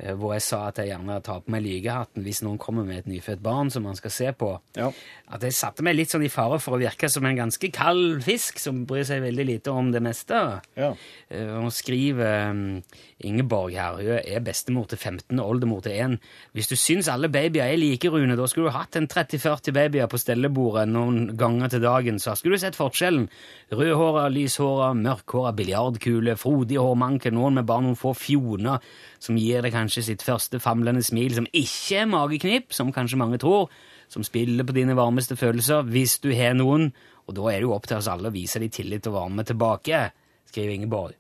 [0.03, 3.03] Eh, hvor jeg sa at jeg gjerne tar på meg lygehatten hvis noen kommer med
[3.03, 4.53] et nyfødt barn som man skal se på.
[4.77, 4.91] Ja.
[5.33, 8.21] At jeg satte meg litt sånn i fare for å virke som en ganske kald
[8.27, 10.43] fisk som bryr seg veldig lite om det meste.
[10.77, 10.93] Ja.
[11.33, 12.83] Hun skriver um,
[13.23, 16.17] Ingeborg her, hun er bestemor til 15 og oldemor til 1.
[16.57, 20.11] Hvis du syns alle babyer er like, Rune, da skulle du hatt en 30-40 babyer
[20.11, 23.29] på stellebordet noen ganger til dagen, så skulle du sett forskjellen.
[23.73, 28.83] Rødhåra, lyshåra, mørkhåra, biljardkule, frodig hårmanke, noen med bare noen få fjoner
[29.23, 33.41] som gir deg kanskje sitt første famlende smil, som ikke er mageknip, som kanskje mange
[33.43, 33.69] tror,
[34.09, 36.89] som spiller på dine varmeste følelser, hvis du har noen,
[37.27, 39.45] og da er det jo opp til oss alle å vise dem tillit og varme
[39.45, 40.01] tilbake,
[40.49, 41.19] skriver Ingeborg.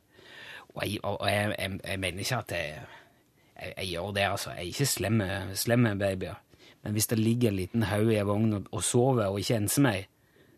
[0.72, 4.54] Og jeg, og jeg, jeg, jeg mener ikke at jeg, gjør det, altså.
[4.56, 5.28] Jeg er ikke slemme,
[5.60, 6.40] slemme babyer.
[6.82, 9.60] Men hvis det ligger en liten haug i en vogn og, og sover og ikke
[9.60, 10.08] enser meg,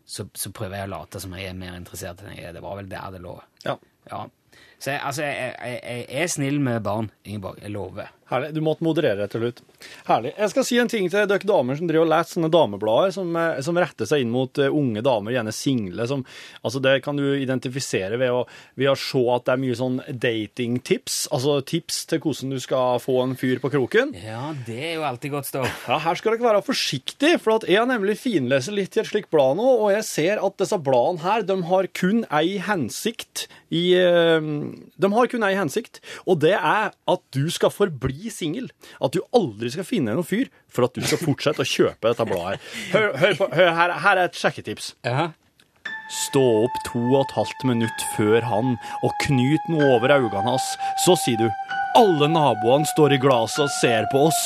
[0.05, 2.55] så, så prøver jeg å late som jeg er mer interessert enn jeg er.
[2.55, 3.35] Det var vel der det lå.
[3.65, 3.75] ja.
[4.05, 4.25] Ja.
[4.79, 7.61] Så jeg, altså, jeg, jeg, jeg er snill med barn, Ingeborg.
[7.63, 8.11] Jeg lover.
[8.25, 8.55] Herlig.
[8.55, 9.59] Du måtte moderere deg til slutt.
[10.07, 10.31] Herlig.
[10.33, 13.35] Jeg skal si en ting til dere damer som driver og leser sånne dameblader som,
[13.37, 16.07] eh, som retter seg inn mot eh, unge damer, gjerne single.
[16.09, 16.23] Som,
[16.65, 18.39] altså det kan du identifisere ved å,
[18.81, 21.19] ved å se at det er mye sånn datingtips.
[21.37, 24.15] Altså tips til hvordan du skal få en fyr på kroken.
[24.17, 25.85] Ja, det er jo alltid godt stoff.
[25.85, 29.11] Ja, Her skal dere være forsiktige, for at jeg har nemlig finlest litt i et
[29.11, 33.45] slikt blad nå, og jeg ser at disse bladene her, de har kun ei hensikt
[33.69, 34.49] i eh,
[35.01, 38.69] De har kun ei hensikt, og det er at du skal forbli singel.
[39.03, 42.27] At du aldri skal finne noen fyr for at du skal fortsette å kjøpe dette
[42.29, 42.59] bladet.
[42.59, 42.91] her.
[42.95, 44.93] Hør, hør på, hør, her, her er et sjekketips.
[45.07, 45.29] Ja.
[46.11, 48.75] Stå opp to og et halvt minutt før han
[49.05, 50.67] og knyt noe over øynene hans.
[51.05, 51.47] Så sier du
[51.97, 54.41] alle naboene står i glasset og ser på oss.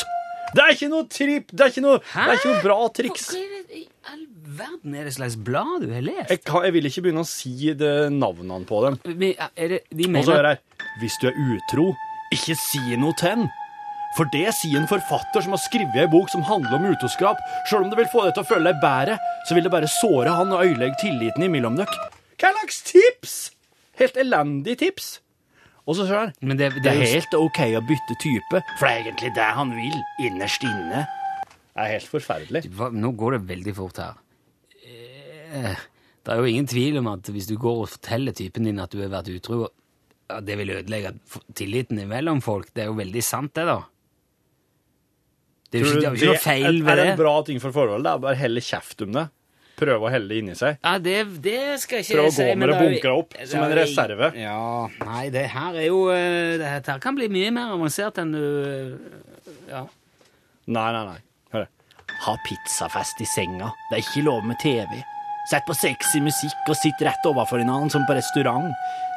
[0.55, 3.27] Det er ikke noe tripp, det er ikke noe, det er ikke noe bra triks.
[4.09, 4.25] Det all
[4.57, 6.29] verden er det slags blad du har lest?
[6.31, 8.97] Jeg, kan, jeg vil ikke begynne å si det, navnene på dem.
[9.05, 11.85] Men, det, de Og så mener er det Hvis du er utro,
[12.33, 13.45] ikke si noe til.
[14.17, 17.37] For det sier en forfatter som har skrevet ei bok som handler om utroskap.
[17.69, 19.91] Sjøl om det vil få deg til å føle deg bedre, så vil det bare
[19.99, 22.09] såre han og ødelegge tilliten imellom dere.
[22.41, 23.37] Hva slags tips?
[24.01, 25.19] Helt elendig tips.
[25.85, 28.91] Og så sier han Men det, Det er helt OK å bytte type, for det
[28.95, 31.05] er egentlig det han vil, innerst inne.
[31.79, 32.61] Det er helt forferdelig.
[32.75, 34.17] Hva, Nå går det veldig fort her.
[34.83, 35.75] Eh,
[36.25, 38.91] Det er jo ingen tvil om at hvis du går og forteller typen din at
[38.91, 39.61] du har vært utro,
[40.29, 42.67] at det vil ødelegge f- tilliten imellom folk.
[42.75, 43.77] Det er jo veldig sant, det, da.
[45.71, 47.05] Det er jo ikke, det er jo ikke noe feil er, ved er det.
[47.05, 48.03] det en bra ting for forholdet?
[48.05, 49.23] Det er bare helle kjeft om det.
[49.79, 50.77] Prøve å helle det inni seg.
[50.83, 51.15] Ja, det,
[51.45, 52.43] det skal ikke Prøv å jeg si.
[52.49, 54.29] gå med det er jo- bunkra opp som en er reserve.
[54.35, 54.59] Ja,
[55.07, 58.43] nei, det her er jo eh, Det her kan bli mye mer avansert enn du
[59.71, 59.85] Ja.
[60.67, 61.17] Nei, nei, nei.
[62.25, 63.71] Ha pizzafest i senga.
[63.89, 64.99] Det er ikke lov med TV.
[65.49, 68.73] Sett på sexy musikk og sitt rett overfor hverandre som på restaurant.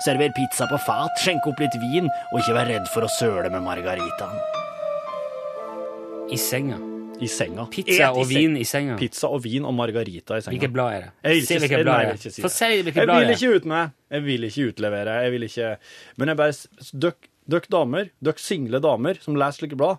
[0.06, 3.50] Server pizza på fat, skjenk opp litt vin, og ikke vær redd for å søle
[3.52, 4.38] med margaritaen.
[6.32, 6.78] I senga.
[7.22, 7.66] I senga.
[7.70, 8.96] Pizza Et og seng- vin i senga.
[8.98, 10.54] Pizza og vin og margarita i senga.
[10.56, 11.10] Hvilket blad er det?
[11.22, 12.42] Jeg vil Si ikke, hvilket blad jeg det er.
[12.46, 13.42] Få si hvilket blad vil det er.
[13.42, 13.92] ikke ut med.
[14.16, 15.18] Jeg vil ikke utlevere.
[15.22, 15.76] Jeg vil ikke
[16.16, 16.52] Men jeg bare
[17.04, 19.98] døkk dere damer, dere single damer som leser slike blad,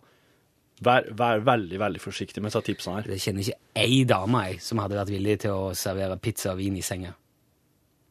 [0.82, 3.10] vær, vær veldig, veldig forsiktig med disse tipsene her.
[3.14, 6.62] Jeg kjenner ikke ei dame jeg, som hadde vært villig til å servere pizza og
[6.62, 7.14] vin i senga.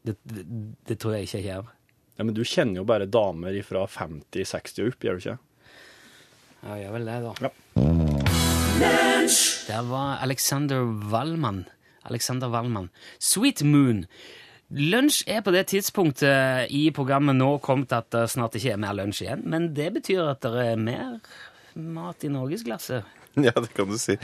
[0.03, 0.45] Det, det,
[0.89, 1.71] det tror jeg ikke jeg gjør.
[2.19, 5.39] Ja, Men du kjenner jo bare damer fra 50-60 og opp, gjør du ikke?
[6.63, 7.33] Ja, gjør vel det, da.
[7.43, 7.53] Ja.
[9.69, 11.65] Der var Alexander Wallmann.
[12.05, 12.91] Alexander Wallmann.
[13.19, 14.07] Sweet Moon.
[14.73, 18.97] Lunsj er på det tidspunktet i programmet nå kommet at det snart ikke er mer
[18.97, 21.19] lunsj igjen, men det betyr at det er mer
[21.75, 23.19] mat i norgesglasset.
[23.41, 24.19] Ja, det kan du si.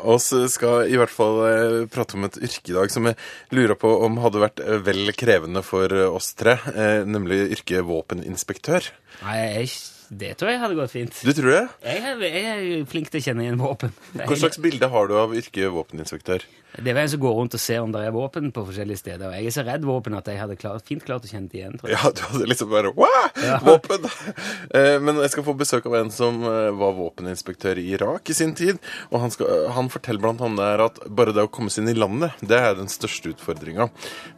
[0.00, 3.18] Og så skal i hvert fall eh, prate om et yrke i dag som jeg
[3.52, 8.88] lurer på om hadde vært eh, vel krevende for oss tre, eh, nemlig yrket våpeninspektør.
[9.20, 9.74] Nei, jeg,
[10.08, 11.18] Det tror jeg hadde gått fint.
[11.20, 11.64] Du tror det?
[11.84, 13.90] Jeg er, jeg er flink til å kjenne igjen våpen.
[14.16, 16.46] Hva slags bilde har du av yrket våpeninspektør?
[16.78, 19.26] Det er en som går rundt og ser om det er våpen på forskjellige steder.
[19.30, 21.58] Og jeg er så redd våpen at jeg hadde klart, fint klart å kjenne det
[21.60, 21.76] igjen.
[21.80, 21.98] tror jeg.
[21.98, 23.28] Ja, du hadde liksom bare Wow!
[23.66, 24.08] Våpen!
[24.78, 28.36] Eh, Men jeg skal få besøk av en som eh, var våpeninspektør i Irak i
[28.36, 28.76] sin tid.
[29.10, 31.98] Og han, skal, han forteller blant annet at bare det å komme seg inn i
[31.98, 33.88] landet, det er den største utfordringa.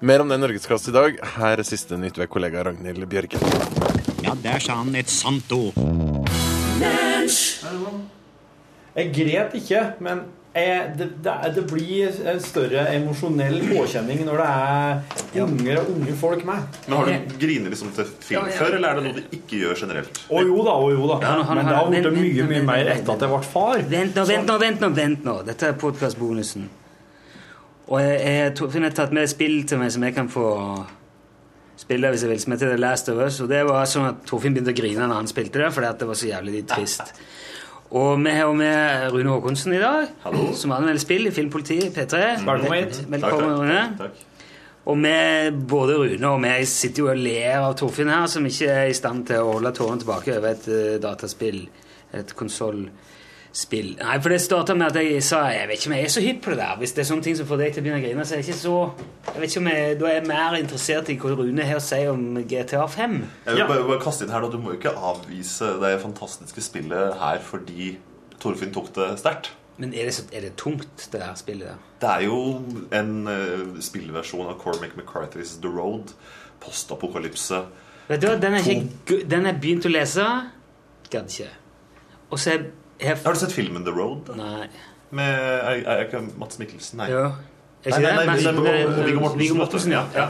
[0.07, 1.19] Mer om det i Norgesklasse i dag.
[1.37, 3.43] Her er siste nytt ved kollega Ragnhild Bjørke.
[4.31, 5.75] Ja, der sa han et sant ord.
[8.95, 10.21] Jeg gret ikke, men
[10.55, 16.15] jeg, det, det, det blir en større emosjonell påkjenning når det er unger og unge
[16.21, 16.79] folk med.
[16.87, 19.83] Men Har du grinet liksom til film før, eller er det noe du ikke gjør
[19.83, 20.23] generelt?
[20.31, 21.19] Å jo da, å jo da.
[21.27, 23.83] Ja, Men det har han- blitt mye, mye mer etter at jeg ble far.
[23.97, 25.37] Vent nå, vent nå, vent nå, vent nå.
[25.51, 26.71] Dette er podkastbonusen.
[27.91, 30.47] Og jeg, jeg, jeg har tatt med et spill til meg som jeg kan få
[31.81, 33.41] spille hvis jeg vil, som heter The Last of Us.
[33.45, 36.03] Og det var sånn at Torfinn begynte å grine når han spilte det, fordi at
[36.03, 37.15] det var så jævlig trist.
[37.91, 40.13] Og vi har med Rune Håkonsen i dag,
[40.55, 42.21] som anmelder spill i Filmpolitiet P3.
[42.47, 42.93] Velkommen.
[43.17, 43.81] Velkommen, Rune.
[43.99, 44.27] Takk.
[44.91, 45.15] Og vi,
[45.69, 48.95] både Rune og meg sitter jo og ler av Torfinn her, som ikke er i
[48.97, 51.65] stand til å holde tårene tilbake over et uh, dataspill,
[52.17, 52.33] et
[53.51, 53.97] konsollspill.
[53.99, 56.21] Nei, for det starta med at jeg sa jeg vet ikke om jeg er så
[56.21, 56.77] hypp på det der.
[56.79, 58.41] Hvis det er sånne ting som får deg til å begynne å grine, så er
[58.41, 58.93] jeg ikke så
[59.31, 61.81] jeg vet ikke om jeg, Da er jeg mer interessert i hva Rune har å
[61.81, 63.13] si om GTA 5.
[63.47, 63.67] Jeg vil Ja.
[63.67, 64.49] bare, bare kaste inn her, da.
[64.49, 67.97] Du må jo ikke avvise det fantastiske spillet her fordi
[68.41, 69.51] Torfinn tok det sterkt.
[69.79, 71.77] Men er det, så, er det tungt, det der spillet der?
[72.01, 76.13] Det er jo en uh, spillversjon av Cormac McCarthy's The Road.
[76.61, 77.65] Postapokalypse.
[78.09, 80.51] Vet du hva, Den er jeg er begynt å lese.
[81.11, 81.49] Gadd ikke.
[82.31, 82.67] Og så er jeg
[83.01, 84.27] Har du sett filmen The Road?
[84.29, 84.37] da?
[84.39, 84.69] Nei.
[85.11, 87.01] Med er, er ikke Mats Mikkelsen?
[87.03, 87.11] Nei.
[87.11, 87.25] Ja.
[87.83, 89.39] Er Nei, ikke nei, nei, Nei, det er det er- Viggo Mortensen.
[89.41, 90.03] Viggo Mortensen, ja.
[90.15, 90.29] ja.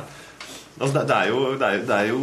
[0.80, 2.20] Altså, det, er jo, det, er, det er jo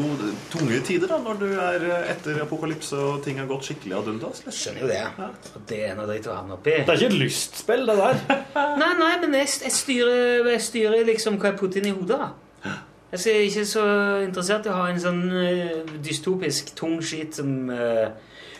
[0.49, 4.07] tunge tider da, når du er eh, etter apokalypse og ting har gått skikkelig ad
[4.09, 4.39] undas.
[4.45, 4.55] liksom.
[4.57, 4.97] Skjønner jo det.
[4.97, 5.27] Ja.
[5.69, 6.73] det er noe dritt å havne oppi.
[6.79, 8.23] Det er ikke et lystspill, det der.
[8.81, 12.17] Nei, nei, men jeg, jeg, styrer, jeg styrer liksom hva jeg putter inn i hodet.
[12.23, 12.73] da.
[13.13, 13.83] Jeg er ikke så
[14.25, 18.09] interessert i å ha en sånn eh, dystopisk, tung skit som uh,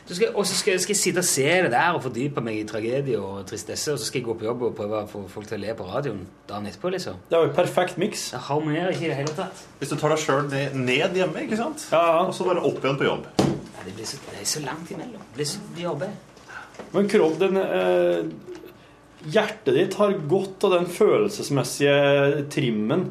[0.07, 3.17] Og så skal, skal jeg sitte og se det der og fordype meg i tragedie
[3.19, 5.57] og tristesse, og så skal jeg gå på jobb og prøve å få folk til
[5.57, 7.17] å le på radioen dagen etterpå, liksom.
[7.27, 8.29] Det er jo en perfekt miks.
[8.31, 9.65] Det harmonerer ikke i det hele tatt.
[9.81, 10.47] Hvis du tar deg sjøl
[10.79, 11.83] ned, hjemme, ikke sant?
[11.91, 12.21] Ja, ja.
[12.29, 13.27] og så bare opp igjen på jobb.
[13.43, 15.25] Nei, det, blir så, det er så langt imellom.
[15.33, 16.15] Det blir så mye jobber.
[16.93, 18.31] Men Kroll, den eh,
[19.33, 23.09] Hjertet ditt har godt av den følelsesmessige trimmen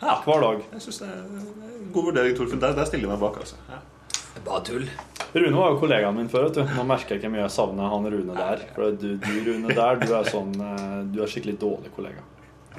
[0.00, 0.20] Ja.
[0.24, 0.60] hver dag.
[0.72, 2.60] Jeg synes det er en god vurdering, Torfinn.
[2.62, 3.40] Der, der stiller jeg meg bak.
[3.42, 3.56] altså.
[3.68, 3.80] Ja.
[4.46, 4.86] Bare tull.
[5.32, 6.48] Rune var jo kollegaen min før.
[6.48, 6.62] vet du.
[6.76, 8.62] Nå merker jeg ikke mye jeg savner han Rune der.
[8.74, 12.24] For du, du Rune der, du er sånn eh, Du er skikkelig dårlig kollega.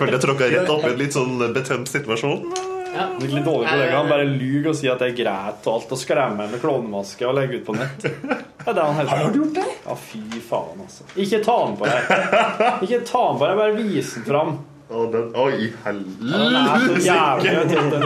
[0.00, 2.40] Følte jeg tråkka rett opp i en litt sånn betent situasjon.
[3.20, 3.92] Litt dårlig kollega.
[4.00, 7.28] Han bare lyver og sier at det er greit og alt, og skremmer med klovnemaske
[7.28, 8.00] og legger ut på nett.
[8.02, 9.12] Det er det han heter.
[9.14, 9.68] Har du gjort det?
[9.86, 11.06] Ja, fy faen, altså.
[11.14, 12.00] Ikke ta den på deg.
[12.88, 14.50] Ikke ta den på deg, bare vis den fram.
[14.90, 15.28] Å, den,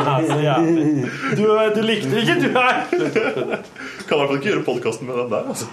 [0.05, 0.85] er så jævlig.
[1.39, 1.45] Du,
[1.75, 2.85] du likte ikke, du her!
[4.05, 5.49] Kan i hvert fall ikke gjøre podkasten med den der.
[5.55, 5.71] altså.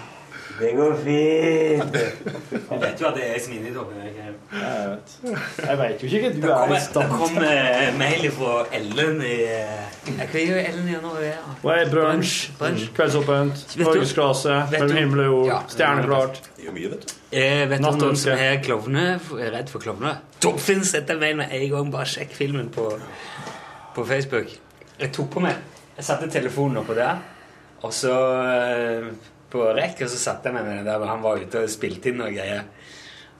[0.62, 1.96] Det går fint.
[2.72, 3.96] Jeg vet jo at det er jeg som er inni toppen.
[4.02, 6.02] Jeg vet.
[6.02, 9.32] Jo ikke hva du Det er kom, i det kom eh, mail fra Ellen i
[9.48, 11.12] eh, Hva gjør Ellen i nå?
[11.24, 11.56] Ja.
[11.64, 12.36] Hva er brunsj?
[12.96, 13.64] Kveldsåpent?
[13.82, 14.60] Norgesklasse?
[14.72, 15.50] Mellom himmel og jord?
[15.50, 15.58] Ja.
[15.74, 16.40] Stjerneklart?
[16.62, 16.70] Du.
[17.32, 19.06] Eh, vet du om noen som er klovne?
[19.18, 20.22] Er redd for klovner?
[20.44, 21.92] Torfinn setter mail med en gang.
[21.94, 22.86] Bare sjekk filmen på,
[23.96, 24.54] på Facebook.
[25.00, 25.58] Jeg tok på meg
[25.96, 27.18] Jeg satte telefonen oppå der,
[27.82, 28.14] og så
[28.46, 29.08] eh,
[29.52, 32.10] på rekk, og så satte jeg meg med den der han var ute og spilte
[32.10, 32.64] inn noe greier.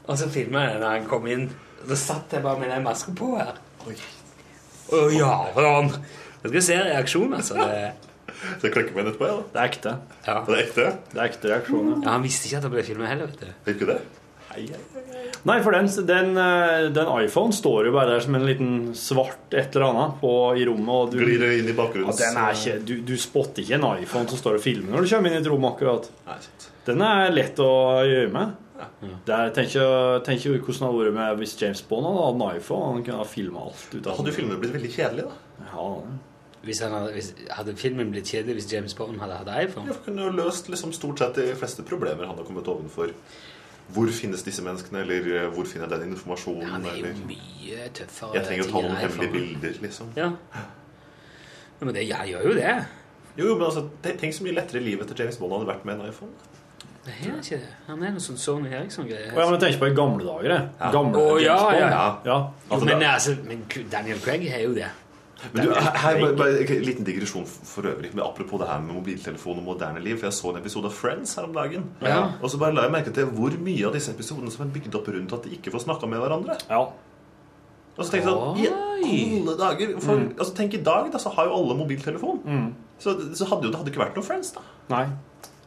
[0.06, 1.48] Og så filma jeg det når han kom inn.
[1.82, 3.56] Og da satt jeg bare med den maska på her.
[4.92, 5.92] Å ja, hvordan?
[6.42, 7.54] Nå skal se reaksjonen, altså.
[7.58, 8.10] Det,
[8.58, 9.36] Så jeg klikker meg etterpå, ja.
[9.38, 9.44] da.
[9.54, 9.92] Det er ekte.
[10.26, 10.34] ja.
[10.40, 10.86] Er det ekte?
[11.12, 12.00] Det er ekte reaksjoner.
[12.02, 13.70] ja, Han visste ikke at det ble filma heller, vet du.
[13.72, 13.98] Ikke det?
[15.48, 19.54] Nei, for den, den, eh, den iPhone står jo bare der som en liten svart
[19.56, 20.92] et eller annet på, i rommet.
[20.94, 22.14] Og du, Glir inn i ja, bakgrunnen?
[22.18, 25.14] den er ikke, du, du spotter ikke en iPhone som står og filmer når du
[25.14, 26.10] kommer inn i et rom akkurat.
[26.86, 27.72] Den er lett å
[28.06, 28.58] gjøre med.
[29.28, 29.74] Der, tenk,
[30.26, 32.88] tenker hvordan det hadde vært med hvis James Bond hadde hatt en iPhone.
[32.96, 35.68] Han kunne ha filma alt ut av hadde filmen blitt veldig kjedelig, da.
[35.70, 35.86] Ja,
[36.66, 39.86] Hvis han hadde, hvis, hadde filmen blitt kjedelig hvis James Bond hadde hatt iPhone?
[39.90, 43.14] Jeg kunne jo løst liksom stort sett de fleste problemer han har kommet ovenfor.
[43.92, 46.84] Hvor finnes disse menneskene, eller eh, hvor finner jeg den informasjonen?
[46.84, 48.30] Det er jo Eller mye tøffere.
[48.38, 50.12] jeg trenger å ta noen hemmelige bilder, liksom.
[50.16, 50.30] Ja.
[51.80, 52.74] ja men det, jeg gjør jo det.
[53.36, 56.00] Jo, jo, men altså, Tenk så mye lettere livet til James Bond hadde vært med
[56.00, 56.32] en iPhone.
[57.02, 57.70] Det er ikke det.
[57.88, 59.32] Han er noe sånn Sony Eriksson-greie.
[59.32, 60.52] Ja, men jeg tenker på i gamle dager.
[60.52, 60.92] jeg.
[60.94, 61.80] Gamle oh, ja, James Bond.
[61.80, 62.02] ja, ja.
[62.28, 62.36] Jo,
[62.70, 64.90] Altså, men, altså, men Daniel Craig har jo det.
[65.52, 68.12] Men du, her, her bare, bare en liten digresjon for øvrig.
[68.14, 70.18] Men apropos det her med mobiltelefon og moderne liv.
[70.20, 71.88] For jeg så en episode av Friends her om dagen.
[72.04, 72.20] Ja.
[72.40, 75.00] Og så bare la jeg merke til hvor mye av disse episodene som er bygd
[75.00, 76.58] opp rundt at de ikke får snakka med hverandre.
[76.70, 76.84] Ja.
[77.92, 78.62] Og så tenkte jeg sånn,
[79.04, 82.40] i alle dager for, altså Tenk i dag, da, så har jo alle mobiltelefon.
[83.02, 84.62] Så, så hadde jo det hadde ikke vært noe Friends, da.
[84.92, 85.04] Nei.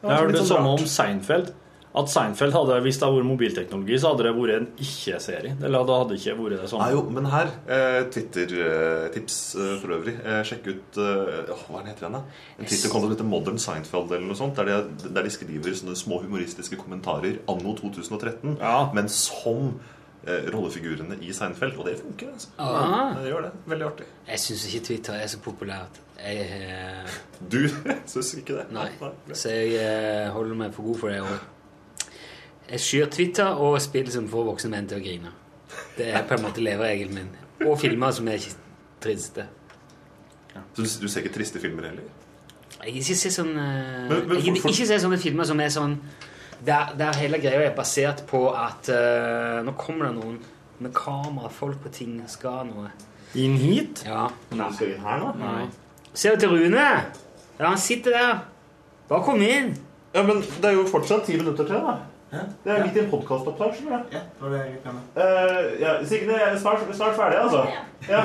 [0.01, 1.53] var Jeg hørte litt det sånn samme om Seinfeld.
[1.95, 5.53] At Seinfeld hadde, Hvis det hadde vært mobilteknologi, så hadde det vært en ikke-serie.
[5.63, 6.81] Eller det hadde ikke vært det sånn.
[6.83, 10.15] Nei, jo, men her eh, Twitter-tips eh, for øvrig.
[10.25, 12.23] Eh, sjekk ut eh, Hva er den heter den, da?
[12.59, 14.59] En Twitter-konto som heter Modern Seinfeld, eller noe sånt.
[14.59, 18.75] Der de, der de skriver sånne små humoristiske kommentarer anno 2013, Ja.
[18.95, 19.73] men som
[20.27, 21.77] eh, rollefigurene i Seinfeld.
[21.79, 22.51] Og det funker, altså.
[22.59, 23.15] Ah.
[23.21, 23.53] Det gjør det.
[23.71, 24.07] Veldig artig.
[24.29, 26.01] Jeg syns ikke Twitter er så populært.
[26.19, 27.17] Jeg eh,
[27.51, 27.61] Du
[28.11, 28.69] syns ikke det?
[28.75, 28.89] Nei.
[29.35, 31.21] Så jeg eh, holder meg for god for det.
[31.25, 31.51] Og
[32.69, 35.31] jeg skyr Twitter og spill som får voksne menn til å grine.
[35.97, 37.29] Det er på en måte leveregelen min.
[37.67, 38.55] Og filmer som er ikke
[40.55, 40.61] Ja.
[40.73, 42.03] Så du, du ser ikke triste filmer heller?
[42.85, 45.59] Jeg ikke ser sånn eh, Men- men Jeg vil for- ikke se sånne filmer som
[45.59, 45.97] er sånn
[46.65, 50.39] Der, der hele greia er basert på at uh, Nå kommer det noen
[50.79, 52.89] med kamera, folk på ting, skal noe.
[53.35, 54.03] Inn hit?
[54.05, 54.29] Ja.
[54.51, 54.71] Nei.
[54.73, 55.33] Skal vi her, nå?
[55.39, 55.67] Nei.
[56.13, 56.87] Ser du til Rune?
[57.59, 58.39] Ja, han sitter der.
[59.09, 59.77] Bare kom inn.
[60.13, 61.97] Ja, men det er jo fortsatt ti minutter til, da.
[62.31, 63.77] Det er midt i en podkastopptak.
[63.85, 65.21] Ja, det var det jeg gikk med.
[65.23, 67.61] Eh, ja, Signe, jeg er snart, snart ferdig, altså.
[68.09, 68.23] Ja.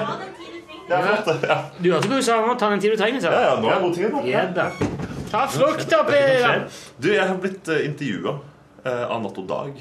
[0.88, 1.44] Det er flott.
[1.46, 1.58] Ja.
[1.78, 2.54] Du hørte hva du sa nå?
[2.58, 3.30] Ta den tid du trenger, Så.
[3.30, 4.16] ja, ja, nå er god tid.
[4.26, 4.68] Ja da.
[5.30, 6.64] Ta frukt oppi der.
[6.98, 8.32] Du, jeg har blitt uh, intervjua
[8.90, 9.78] av Natt og Dag.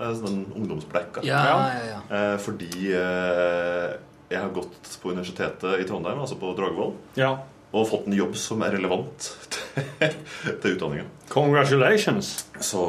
[0.00, 1.20] Uh, sånn ungdomspleika.
[1.26, 2.00] Ja, ja, ja.
[2.16, 3.92] Eh, fordi eh,
[4.30, 7.30] jeg har gått på universitetet i Trondheim, altså på Dragvoll, Ja.
[7.72, 9.30] og fått en jobb som er relevant
[10.62, 11.04] til utdanninga.
[11.28, 12.30] Congratulations.
[12.64, 12.80] Så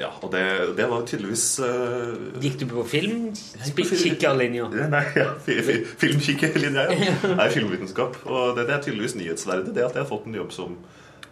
[0.00, 0.42] ja, og det,
[0.78, 3.28] det var tydeligvis uh, Gikk du på film?
[3.76, 4.66] Kikkerlinja?
[4.90, 7.14] Nei, ja, fi- fi- filmkikkerlinja, ja.
[7.40, 8.18] Nei, filmvitenskap.
[8.26, 10.74] Og det, det er tydeligvis nyhetsverdig, det at jeg har fått en jobb som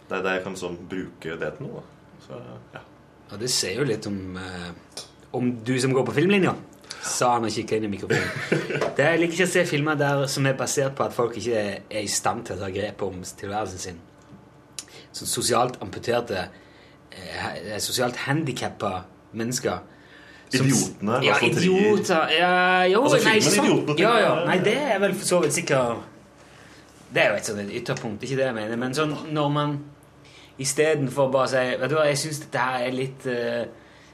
[0.09, 1.83] der, der jeg kan sånn bruke det til noe.
[2.27, 2.39] Så,
[2.75, 2.83] ja.
[3.31, 5.03] Ja, det sier jo litt om, uh,
[5.35, 6.53] om du som går på filmlinja,
[7.05, 8.31] sa han og kikka inn i mikrofonen.
[8.95, 11.57] Det Jeg liker ikke å se filmer der som er basert på at folk ikke
[11.59, 13.99] er, er i stand til å ta grep om tilværelsen sin.
[15.15, 16.47] Sånn sosialt amputerte,
[17.15, 19.79] eh, sosialt handikappa mennesker.
[20.49, 22.29] Som- Idiotene, Ja, idioter.
[22.37, 23.65] Ja, jo, Altså, nei, sånn.
[23.65, 24.45] Idiotene, Ja, ja.
[24.45, 25.97] Nei, det er vel for så vidt sikkert
[27.13, 28.77] Det er jo et sånt ytterpunkt, ikke det jeg mener.
[28.77, 29.79] Men sånn når man
[30.59, 33.65] istedenfor bare å si Vet du hva, jeg syns dette her er litt uh,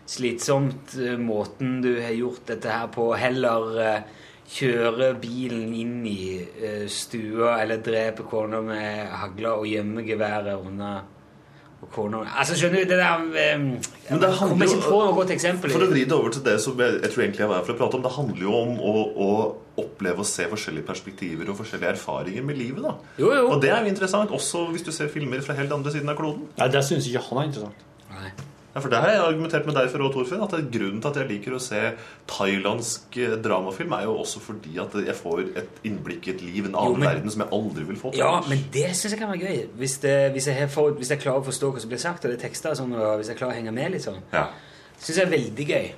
[0.05, 3.17] slitsomt, uh, måten du har gjort dette her på.
[3.17, 4.01] Heller eh,
[4.51, 11.01] kjøre bilen inn i uh, stua eller drepe kona med hagla og gjemme geværet under
[11.91, 13.63] kona Altså, skjønner du, det der um,
[14.09, 15.71] Men det handler jo- ikke på noe godt eksempel.
[15.73, 17.65] For å vri det over til det som jeg, jeg tror egentlig jeg var her
[17.65, 18.93] for å prate om, det handler jo om å,
[19.25, 19.29] å
[19.81, 22.83] oppleve og se forskjellige perspektiver og forskjellige erfaringer med livet.
[22.85, 22.93] da.
[23.17, 23.47] Jo, jo.
[23.55, 26.19] Og det er jo interessant, også hvis du ser filmer fra helt andre siden av
[26.19, 26.45] kloden.
[26.59, 27.87] Nei, det syns ikke han er interessant.
[28.73, 31.09] Ja, for det har jeg argumentert med deg for også, Torfinn, at er grunnen til
[31.09, 31.79] at jeg liker å se
[32.31, 36.65] thailandsk eh, dramafilm, er jo også fordi at jeg får et innblikk i et liv,
[36.69, 38.21] en annen Jo, men- verden som jeg aldri vil få til.
[38.23, 39.65] Ja, men det syns jeg kan være gøy.
[39.81, 42.31] Hvis, det, hvis, jeg for, hvis jeg klarer å forstå hva som blir sagt, og
[42.31, 44.47] det er tekster og sånn, og hvis jeg klarer å henge med litt sånn, Ja.
[44.99, 45.91] syns jeg er veldig gøy.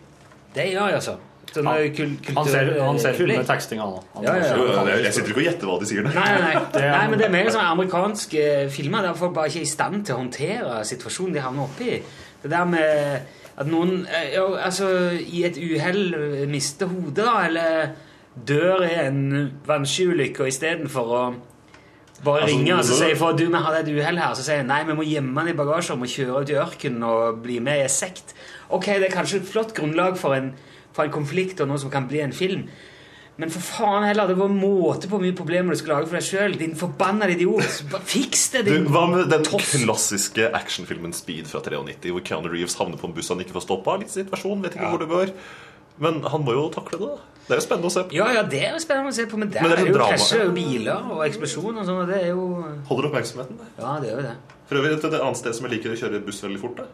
[0.55, 1.15] Det gjør jeg, altså.
[1.53, 4.23] Sånn, Han- eh, kul, Han ser, kultur- han ser full med tekstinga teksting, han.
[4.23, 4.95] Ja, ja, ja.
[5.03, 6.03] Jeg sitter ikke og gjetter hva de sier.
[6.03, 6.53] Nei, nei, nei.
[6.81, 9.69] Er- nei, men det er mer sånn amerikanske filmer der folk bare ikke er i
[9.69, 12.01] stand til å håndtere situasjonen de havner oppi.
[12.43, 17.37] Det der med at noen eh, ja, altså, i et uhell eh, mister hodet, da,
[17.47, 17.93] eller
[18.33, 19.23] dør i en
[19.67, 21.23] vannskiulykke, og istedenfor å
[22.23, 24.61] bare Altså, ringe og så si for du, vi hadde et uhell her, så sier
[24.61, 27.59] jeg nei, vi må gjemme den i bagasjen, og kjøre ut i ørkenen og bli
[27.63, 28.33] med i en sekt.
[28.73, 30.53] Ok, det er kanskje et flott grunnlag for en,
[30.95, 32.67] for en konflikt og noe som kan bli en film.
[33.41, 36.19] Men for faen heller, det var måte på hvor mye problemer du skulle lage for
[36.19, 36.55] deg sjøl.
[36.59, 37.79] Din forbanna idiot.
[38.13, 39.71] Fiks det, din hva med den toss.
[39.81, 43.65] klassiske actionfilmen Speed fra 93, hvor Keanu Reeves havner på en buss han ikke får
[43.65, 43.97] stoppa?
[44.03, 45.33] Litt situasjon, vet ikke hvor det går.
[46.03, 47.09] Men han må jo takle det.
[47.09, 47.29] da.
[47.47, 48.15] Det er jo spennende å se på.
[48.17, 49.89] Ja, ja, det er jo spennende å se på, men der Men det er er
[49.91, 50.13] jo drama.
[50.15, 52.45] krasjer og biler og eksplosjoner og sånn, og det er jo
[52.87, 53.57] Holder oppmerksomheten.
[53.59, 53.67] det.
[53.81, 54.35] Ja, det er jo det.
[54.69, 56.77] For øvrig, et et annet sted som jeg liker å kjøre buss veldig fort.
[56.79, 56.87] Da.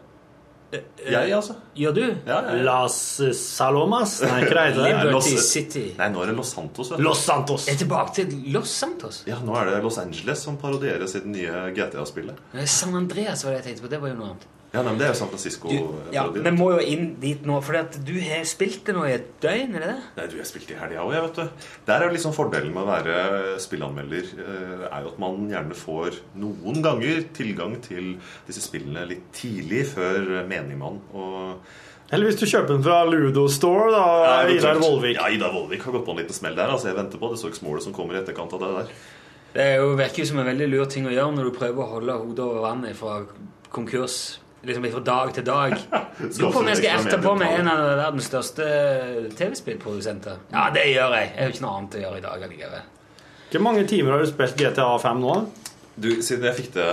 [0.72, 1.54] Jeg, altså.
[1.74, 2.00] Gjør du?
[2.26, 2.62] Ja, ja, ja.
[2.62, 2.98] Las
[3.34, 4.20] Salomas?
[4.22, 4.92] Nei, hva heter det?
[4.92, 5.82] Liberty Los- City.
[5.98, 6.90] Nei, nå er det Los Santos.
[6.92, 7.04] Vet du.
[7.08, 7.66] Los Santos.
[7.72, 9.22] Er tilbake til Los Santos.
[9.26, 12.38] Ja, Nå er det Los Angeles som parodierer sitt nye GTA-spillet.
[12.54, 13.90] Eh, San Andreas var det jeg tenkte på.
[13.96, 14.46] Det var jo noe annet.
[14.70, 15.66] Ja, nei, men Det er jo San Francisco.
[15.66, 17.74] Du, ja, men Vi må jo inn dit nå, for
[18.06, 20.02] du har spilt det nå i et døgn, er det det?
[20.14, 21.68] Nei, du, jeg spilte i helga òg, jeg, vet du.
[21.88, 23.16] Der er liksom fordelen med å være
[23.64, 28.12] spillanmelder, eh, er jo at man gjerne får noen ganger tilgang til
[28.46, 31.00] disse spillene litt tidlig før menigmann.
[31.18, 35.16] Og Eller hvis du kjøper den fra Ludo Store, da, Ja, Idar Vollvik.
[35.18, 36.70] Ja, Idar Vollvik har gått på en liten smell der.
[36.70, 38.94] Altså, jeg venter på det Sox-målet som kommer i etterkant av det der.
[39.50, 41.82] Det er jo, virker jo som en veldig lur ting å gjøre når du prøver
[41.82, 43.18] å holde hodet over vannet fra
[43.74, 45.76] konkurs liksom fra dag til dag.
[46.20, 48.66] Lurer på om jeg skal erte på med en av verdens største
[49.38, 50.42] TV-spillprodusenter.
[50.52, 51.30] Ja, det gjør jeg.
[51.34, 52.90] Jeg har ikke noe annet å gjøre i dag allikevel.
[53.50, 55.38] Hvor mange timer har du spilt GTA 5 nå?
[56.00, 56.90] Du, siden jeg fikk det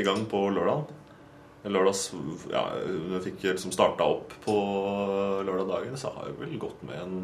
[0.00, 0.84] i gang på lørdag
[1.64, 2.10] Lørdags,
[2.52, 4.54] ja, jeg fikk liksom starta opp på
[5.46, 7.14] lørdag dagen, så har jeg vel gått med en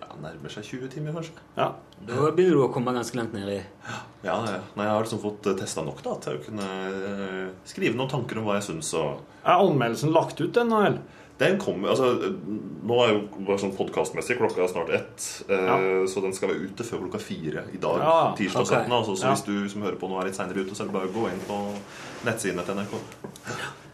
[0.00, 1.34] ja, nærmer seg 20 timer, kanskje.
[1.56, 1.70] Ja.
[2.06, 4.60] Da begynner du å komme ganske langt ned i Ja, ja.
[4.76, 8.40] Nei, jeg har liksom fått testa nok da, til å kunne eh, skrive noen tanker
[8.40, 8.92] om hva jeg syns.
[8.98, 9.22] Og...
[9.44, 11.22] Er anmeldelsen lagt ut ennå, eller?
[11.36, 12.30] Den kommer, altså,
[12.88, 15.78] Nå er jo bare sånn podkastmessig klokka er snart ett, eh, Ja.
[16.08, 18.00] så den skal være ute før klokka fire i dag.
[18.00, 18.84] Ja, tirsdag okay.
[18.86, 18.92] 17.
[18.92, 19.34] Altså, så Ja.
[19.34, 21.16] hvis du som hører på nå er litt seinere ute, så er det bare å
[21.16, 21.58] gå inn på
[22.24, 23.84] nettsidene til NRK.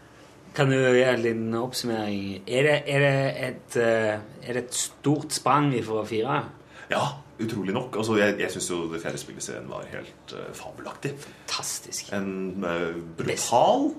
[0.53, 2.43] Kan du gjøre en liten oppsummering?
[2.45, 3.13] Er det, er det,
[3.47, 6.43] et, eh, er det et stort sprang fra fire?
[6.91, 7.07] Ja,
[7.41, 7.97] utrolig nok.
[7.97, 11.15] Altså, jeg jeg syns jo det fjerde spilleserien var helt uh, fabelaktig.
[11.25, 12.13] Fantastisk.
[12.13, 13.89] En uh, brutal,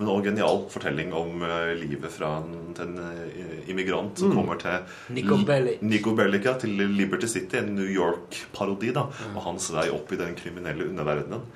[0.00, 5.14] men også genial fortelling om uh, livet fra en, til en immigrant som kommer til
[5.14, 5.78] Nico Bellic.
[5.86, 9.06] Nico Bellic, ja, til Liberty City, en New York-parodi, da,
[9.36, 11.46] og hans vei opp i den kriminelle underverdenen.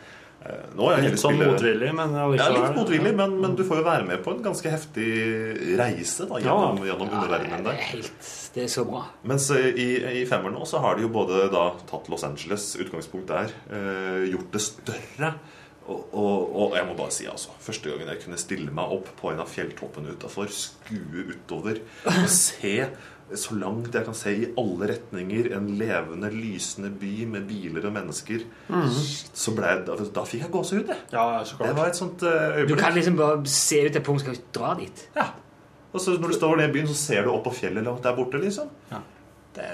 [0.76, 3.86] Nå er jeg Litt sånn motvillig, men Ja, litt motvillig, men, men du får jo
[3.86, 5.08] være med på en ganske heftig
[5.78, 7.78] reise da, gjennom, gjennom underverdenen der.
[7.78, 9.06] er helt Det er så bra.
[9.24, 9.88] Mens eh, i,
[10.20, 14.26] i femmer nå så har de jo både da tatt Los Angeles, utgangspunkt der, eh,
[14.34, 15.34] gjort det større.
[15.84, 19.10] Og, og, og jeg må bare si, altså Første gangen jeg kunne stille meg opp
[19.18, 22.78] på en av fjelltoppene utafor, skue utover og se
[23.34, 27.94] så langt jeg kan se i alle retninger en levende, lysende by med biler og
[27.96, 28.44] mennesker,
[29.34, 30.90] så ble jeg, da, da fikk jeg gåsehud.
[30.92, 30.98] jeg.
[31.12, 32.68] Ja, så Det var et sånt øyeblikk.
[32.68, 35.08] Du kan liksom bare se ut et punkt skal dra dit.
[35.16, 35.30] Ja.
[35.94, 38.02] Og så når du står ned i byen, så ser du opp på fjellet langt
[38.02, 38.68] der borte, liksom.
[38.90, 39.00] Ja.
[39.54, 39.66] Det,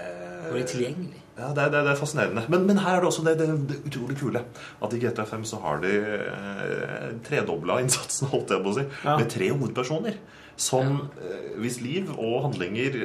[0.50, 1.22] Og det er tilgjengelig.
[1.40, 2.44] Ja, det, er- det, er- det er fascinerende.
[2.52, 4.42] Men, men her er det også det, det, utrolig kule.
[4.84, 8.84] At i GTA 5 så har de eh, tredobla innsatsen, holdt jeg på å si,
[9.06, 9.16] Ja.
[9.20, 10.20] med tre hovedpersoner.
[10.60, 12.98] Som eh, hvis liv og handlinger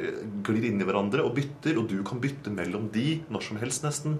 [0.44, 3.86] glir inn i hverandre og bytter, og du kan bytte mellom de når som helst,
[3.86, 4.18] nesten.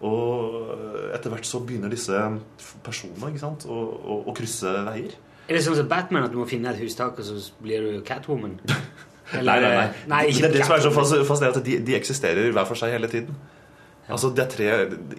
[0.00, 2.14] Og etter hvert så begynner disse
[2.86, 5.16] personene ikke sant, å, å, å krysse veier.
[5.48, 8.00] Er det sånn som Batman at du må finne et hustak, og så blir du
[8.06, 8.58] Catwoman?
[9.28, 9.88] Nei, nei, nei.
[10.08, 10.90] nei ikke det, det som er så
[11.28, 13.34] fascinerende, at de, de eksisterer hver for seg hele tiden.
[14.08, 14.68] Altså Det er tre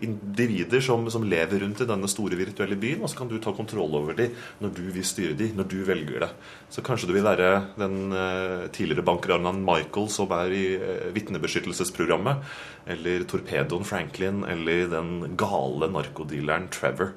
[0.01, 3.53] individer som, som lever rundt i denne store virtuelle byen, og så kan du ta
[3.53, 4.33] kontroll over dem
[4.63, 6.29] når du vil styre dem, når du velger det.
[6.73, 12.41] Så kanskje du vil være den eh, tidligere bankranen Michael som er i uh, vitnebeskyttelsesprogrammet,
[12.89, 17.13] eller torpedoen Franklin, eller den gale narkodealeren Trevor.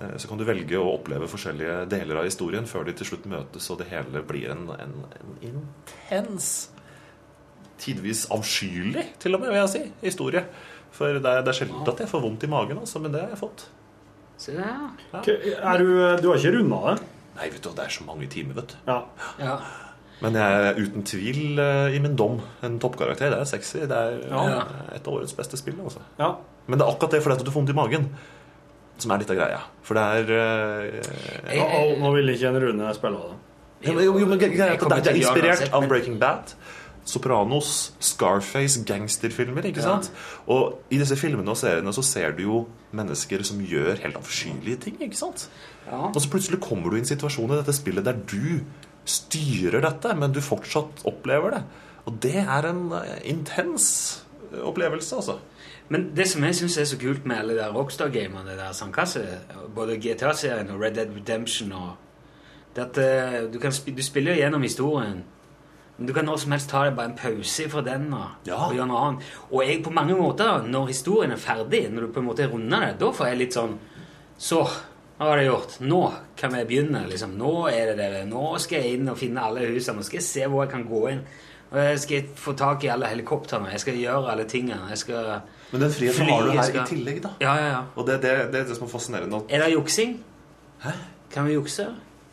[0.00, 3.28] Eh, Så kan du velge å oppleve forskjellige deler av historien før de til slutt
[3.28, 6.70] møtes, og det hele blir en, en, en intens
[7.80, 10.44] tidvis avskyelig, til og med, vil jeg si, historie.
[11.00, 13.22] For det er, det er sjelden at jeg får vondt i magen, altså, men det
[13.24, 13.62] har jeg fått.
[14.40, 14.90] Se der.
[15.14, 15.20] ja.
[15.72, 15.86] Er du,
[16.20, 17.06] du har ikke runda det?
[17.38, 18.76] Nei, vet du, det er så mange timer, vet du.
[18.90, 18.98] Ja.
[19.40, 19.54] Ja.
[20.20, 22.36] Men jeg er uten tvil eh, i min dom
[22.66, 23.32] en toppkarakter.
[23.32, 23.86] Det er sexy.
[23.88, 24.42] Det er Ja.
[24.58, 25.78] eh, et av årets beste spill.
[25.80, 26.02] Altså.
[26.20, 26.34] ja.
[26.68, 28.04] Men det er akkurat det fordi at du får vondt i magen,
[29.00, 29.62] som er litt av greia.
[29.82, 31.00] For det er eh,
[31.56, 33.38] jeg, jeg, nå vil ikke en Rune spille det.
[33.88, 36.52] Jo, jo, jo, men kommer er, det er inspirert av Breaking Bad.
[37.10, 39.64] Sopranos, Scarface, gangsterfilmer.
[39.66, 39.88] ikke Ja.
[40.00, 40.10] sant?
[40.46, 42.60] Og i disse filmene og seriene så ser du jo
[42.92, 44.96] mennesker som gjør helt avskyelige ting.
[45.02, 45.48] ikke sant?
[45.86, 46.06] Ja.
[46.08, 48.60] Og så plutselig kommer du i en situasjon i dette spillet der du
[49.04, 51.62] styrer dette, men du fortsatt opplever det.
[52.06, 54.22] Og det er en eh, intens
[54.64, 55.38] opplevelse, altså.
[55.88, 59.24] Men det som jeg syns er så kult med alle de der Rockstar-gamene, der sandkasse,
[59.74, 61.90] både GTA-serien og Red Dead Redemption og
[62.76, 65.24] det at du, kan du spiller gjennom historien,
[66.00, 68.56] men du kan når som helst ta deg bare en pause fra den og, Ja.
[68.66, 69.22] og gjøre noe annet.
[69.52, 72.80] Og jeg på mange måter, når historien er ferdig, når du på en måte runder
[72.88, 73.76] det, da får jeg litt sånn
[74.40, 74.62] Så,
[75.18, 75.74] hva har jeg gjort?
[75.84, 76.00] Nå
[76.40, 77.02] kan vi begynne.
[77.06, 77.36] liksom.
[77.36, 78.22] Nå er det det.
[78.30, 79.98] Nå skal jeg inn og finne alle husene.
[80.00, 81.20] Nå skal jeg se hvor jeg kan gå inn.
[81.72, 83.68] Og jeg skal få tak i alle helikoptrene.
[83.70, 84.88] Jeg skal gjøre alle tingene.
[84.88, 85.42] Jeg skal
[85.72, 87.28] Men den friheten Fly, har du her skal- i tillegg, da.
[87.40, 87.82] Ja, ja, ja.
[87.96, 89.42] Og det, det, det er det som er fascinerende.
[89.50, 90.16] Er det juksing?
[90.82, 90.90] Hæ?
[91.30, 91.86] Kan vi jukse?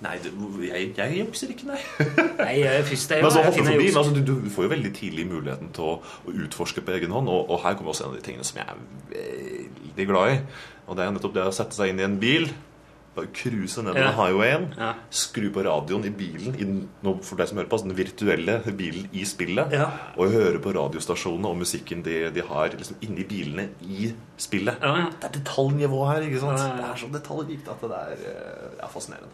[0.05, 0.29] Nei, det,
[0.67, 1.79] jeg, jeg jukser ikke, nei.
[2.43, 4.91] Nei, jeg første jeg Men altså, jeg forbi, men altså, du, du får jo veldig
[4.93, 5.95] tidlig muligheten til å,
[6.27, 8.59] å utforske på egen hånd, og, og her kommer også en av de tingene som
[8.61, 8.77] jeg er
[9.87, 10.39] veldig glad i.
[10.87, 12.45] Og det er nettopp det å sette seg inn i en bil,
[13.17, 14.11] bare cruise nedover Ja.
[14.13, 14.91] highwayen, Ja.
[15.09, 16.67] skru på radioen i bilen, i,
[17.01, 19.87] nå for deg som hører på, altså den virtuelle bilen i spillet, Ja.
[20.13, 24.77] og høre på radiostasjonene og musikken de, de har liksom inni bilene i spillet.
[24.85, 25.09] Ja.
[25.09, 26.61] Det er detaljnivå her, ikke sant?
[26.61, 28.15] Det er så detaljrikt at det er,
[28.77, 29.33] det er fascinerende.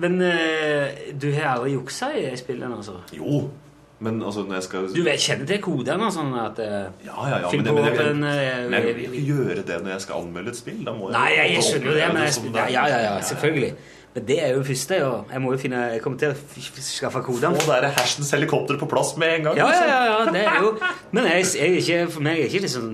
[0.00, 2.94] Men eh, du har aldri juksa i de spillene, altså?
[3.12, 3.42] Jo,
[4.02, 7.36] Men altså, når jeg skal Du vet, kjenner til kodene sånn at eh, Ja, ja,
[7.44, 7.50] ja.
[7.52, 10.00] Men, det, men, jeg, en, men, eh, men jeg vil ikke gjøre det når jeg
[10.06, 10.80] skal anmelde et spill.
[10.86, 13.02] Da må jeg Nei, jeg, jeg skjønner jo det, men jeg, som ja, ja, ja,
[13.06, 13.72] ja, selvfølgelig.
[14.14, 14.96] Men det er jo det første.
[15.00, 15.12] Ja.
[15.32, 17.62] Jeg må jo finne Jeg kommer til å skaffe f- skaffe kodene.
[17.62, 19.56] Få der hersens helikopter på plass med en gang.
[19.62, 19.88] Ja, ja, liksom.
[19.88, 20.74] ja, ja, det er jo
[21.16, 22.90] Men jeg, jeg er ikke, for meg er ikke liksom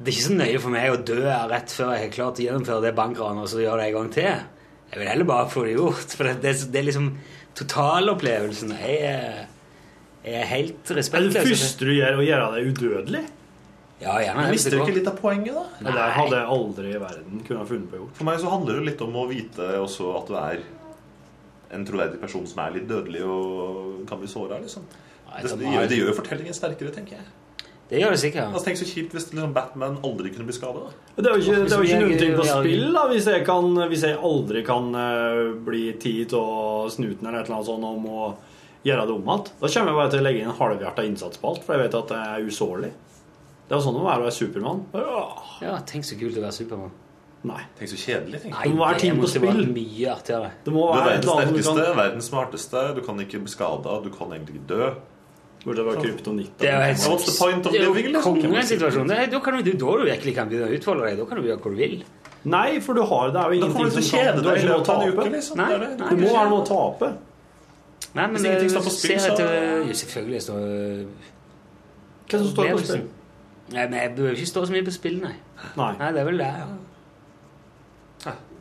[0.00, 1.20] Det er ikke så nøye for meg å dø
[1.52, 4.10] rett før jeg har klart å gjennomføre det bankranet og så gjøre det en gang
[4.16, 4.32] til.
[4.92, 6.14] Jeg vil heller bare få det gjort.
[6.16, 7.08] For det, det, det er liksom
[7.58, 8.74] totalopplevelsen.
[8.80, 9.46] Jeg er,
[10.26, 11.08] jeg er helt Er det
[11.46, 13.24] første du gjør, å gjøre deg udødelig?
[13.96, 14.50] Ja, gjerne.
[14.52, 15.62] Mister du ikke litt av poenget, da?
[15.80, 15.86] Nei.
[15.88, 18.18] Det der hadde jeg aldri i verden kunne ha funnet på å gjort.
[18.18, 20.64] For meg så handler det litt om å vite også at du er
[21.76, 24.60] en troverdig person som er litt dødelig og kan bli såra.
[24.62, 24.84] Liksom.
[25.30, 27.26] Nei, Det, det det, gjør, det gjør fortellingen sterkere, tenker jeg.
[27.86, 28.48] Det gjør det sikkert.
[28.50, 30.88] Altså, tenk så kjipt hvis liksom, Batman aldri kunne bli skada.
[31.14, 33.44] Det er jo ikke, det er jo ikke noen ting på spill da, hvis jeg,
[33.46, 37.86] kan, hvis jeg aldri kan uh, bli tid av snuten eller et eller annet sånt
[37.86, 38.28] om å
[38.86, 39.48] gjøre det om igjen.
[39.62, 41.86] Da kommer jeg bare til å legge inn en halvhjerta innsats på alt, for jeg
[41.86, 42.92] vet at det er usårlig.
[43.66, 44.84] Det er jo sånn å være være Supermann.
[45.62, 46.94] Ja, tenk så kult å være Supermann.
[47.46, 47.62] Nei.
[47.78, 48.40] Tenk så kjedelig.
[48.42, 49.66] tenk Nei, Det må være ting på spill.
[49.70, 50.50] mye artigere.
[50.64, 52.82] Det må Du er være verdens sterkeste, du kan verdens smarteste.
[52.96, 54.88] Du kan ikke bli skada, du kan egentlig ikke dø.
[55.64, 56.52] Burde være kryptonitt.
[56.60, 58.34] Det er jo What's the point of living, Da kan
[59.56, 61.18] du, da du virkelig kan begynne å utfolde deg.
[61.18, 62.04] Da kan du gjøre hva du vil.
[62.46, 65.12] Nei, for du har, det er jo ingenting som har deg i løpet av en
[65.12, 65.30] uke.
[65.32, 65.56] liksom.
[65.56, 66.08] Nei, nei.
[66.10, 67.08] Du må ha noe å tape.
[68.14, 69.38] Nei, men Hvis ingenting står på spill, så-
[69.88, 70.60] Jo, selvfølgelig står
[72.28, 73.08] Hva som står på spill?
[73.72, 75.34] Nei, men jeg bør ikke stå så mye på spill, nei.
[75.76, 75.92] Nei.
[75.98, 76.66] Nei, det er vel det, ja.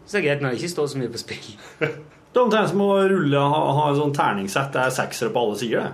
[0.06, 1.48] Så det er greit når det ikke står så mye på spill.
[2.36, 4.74] Det er omtrent som å rulle ha, ha en sånn terningsett.
[4.74, 5.86] Det er seksere på alle sider.
[5.86, 5.92] det.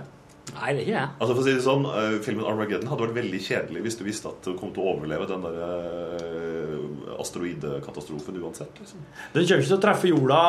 [0.52, 1.04] Nei, det er ikke det.
[1.22, 4.04] Altså for å si det sånn, eh, Filmen Armageddon hadde vært veldig kjedelig hvis du
[4.04, 8.82] visste at du kom til å overleve den der eh, asteroidekatastrofen uansett.
[8.82, 9.00] liksom.
[9.32, 10.42] Den kommer ikke til å treffe jorda,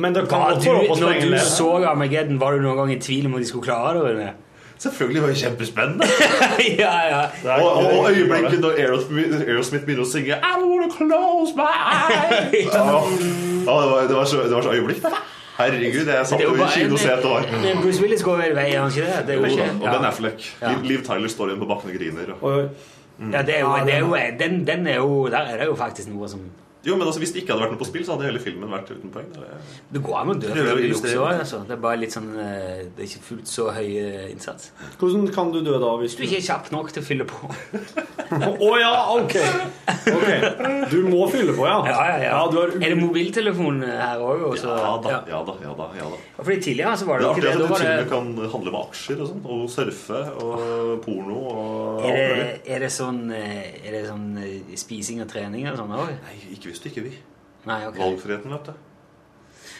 [0.00, 0.68] men det kan Var du,
[1.04, 1.44] når du leve.
[1.44, 4.32] så Armageddon, var du noen gang i tvil om at de skulle klare det?
[4.78, 6.06] Selvfølgelig var det kjempespennende!
[6.82, 7.22] ja, ja.
[7.58, 12.70] og, og, og øyeblikket når Aerosmith, Aerosmith begynner å synge I wanna close my eyes
[12.74, 12.84] ja.
[12.86, 15.10] Ja, det, var, det, var så, det var så øyeblikk, det.
[15.58, 18.68] Herregud, jeg satt er jo i kino og var Men Bruce Willis går vel vei,
[18.72, 19.24] gjør han ikke det?
[19.26, 20.06] det er Jo jo ikke, og Ben.
[20.12, 20.46] Affleck.
[20.62, 20.70] Ja.
[20.70, 22.32] Liv, Liv Tyler står igjen på bakken og griner.
[22.38, 22.52] Og...
[22.52, 22.70] Og,
[23.18, 25.74] Ja, det er jo, det er jo, den, den er jo Der er det jo
[25.74, 26.44] faktisk noe som
[26.88, 28.70] Jo, men altså, Hvis det ikke hadde vært noe på spill, så hadde hele filmen
[28.72, 29.28] vært uten poeng.
[29.34, 29.62] Det er-
[29.92, 31.60] Det går an å dø for å det også, altså.
[31.68, 34.70] Det er bare litt sånn eh, Det er ikke fullt så høy eh, innsats.
[34.98, 37.24] hvordan kan du dø da hvis Du ikke er ikke kjapp nok til å fylle
[37.28, 37.54] på.
[38.28, 39.34] Å ja, ok.
[40.12, 40.90] Ok.
[40.92, 41.78] Du må fylle på, ja.
[41.88, 42.40] Ja, ja, ja.
[42.52, 44.56] du har Er det mobiltelefon her òg?
[44.58, 45.86] Ja da, ja da, ja da.
[45.96, 46.18] ja da.
[46.42, 47.52] Fordi tidligere så var Det det ikke artig det.
[47.52, 50.20] at Da det var til og med kan handle med aksjer og sånn, og surfe
[50.44, 55.28] og porno og er det, er det sånn, eh, er det sånn eh, spising og
[55.32, 56.12] trening og sånn òg?
[56.28, 57.14] Nei, ikke hvis du ikke vi.
[57.68, 57.96] Nei, ok.
[57.98, 58.76] Valgfriheten, vet du.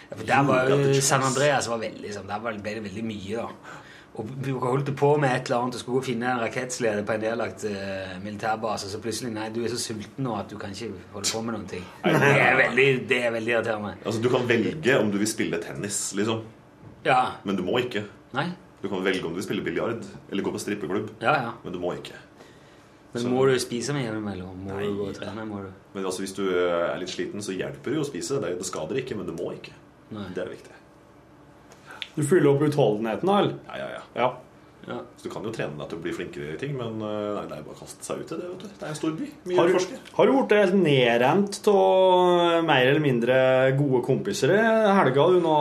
[0.08, 0.78] Ja, for der var jo.
[1.04, 3.84] San Andreas var veldig sånn, Der ble det veldig mye, da.
[4.18, 7.04] Og vi holdt på med et eller annet og skulle gå og finne en rakettsleder
[7.06, 10.56] på en nedlagt uh, militærbase, så plutselig Nei, du er så sulten nå at du
[10.58, 11.84] kan ikke holde på med noen ting.
[12.02, 13.92] Det er veldig, det er veldig irriterende.
[14.02, 16.42] Altså, Du kan velge om du vil spille tennis, liksom.
[17.06, 17.20] Ja.
[17.46, 18.08] Men du må ikke.
[18.34, 18.48] Nei?
[18.82, 21.14] Du kan velge om du vil spille biljard eller gå på strippeklubb.
[21.22, 21.54] Ja, ja.
[21.62, 22.18] Men du må ikke.
[23.14, 24.56] Men Så- må du spise med innimellom?
[24.66, 24.82] Må Nei.
[24.84, 25.44] du gå og trene?
[25.48, 25.70] Må du?
[25.94, 28.40] Men altså, hvis du er litt sliten, så hjelper det jo å spise.
[28.40, 29.72] Det, det skader ikke, men du må ikke.
[30.10, 30.26] Nei.
[30.34, 30.74] Det er viktig.
[32.16, 33.40] Du fyller opp utholdenheten, da.
[33.68, 34.02] Ja, ja, ja.
[34.16, 34.28] Ja.
[34.88, 34.98] Ja.
[35.20, 37.42] Så du kan jo trene deg til å bli flinkere i ting, men eh, nei,
[37.50, 38.48] det er bare å kaste seg ut i det.
[38.48, 38.68] vet du.
[38.72, 39.28] Det er en stor by.
[39.50, 39.98] Mye Har å forske.
[40.16, 43.36] har du blitt helt nedrent av mer eller mindre
[43.78, 44.58] gode kompiser i
[44.98, 45.28] helga?
[45.34, 45.54] Du, nå,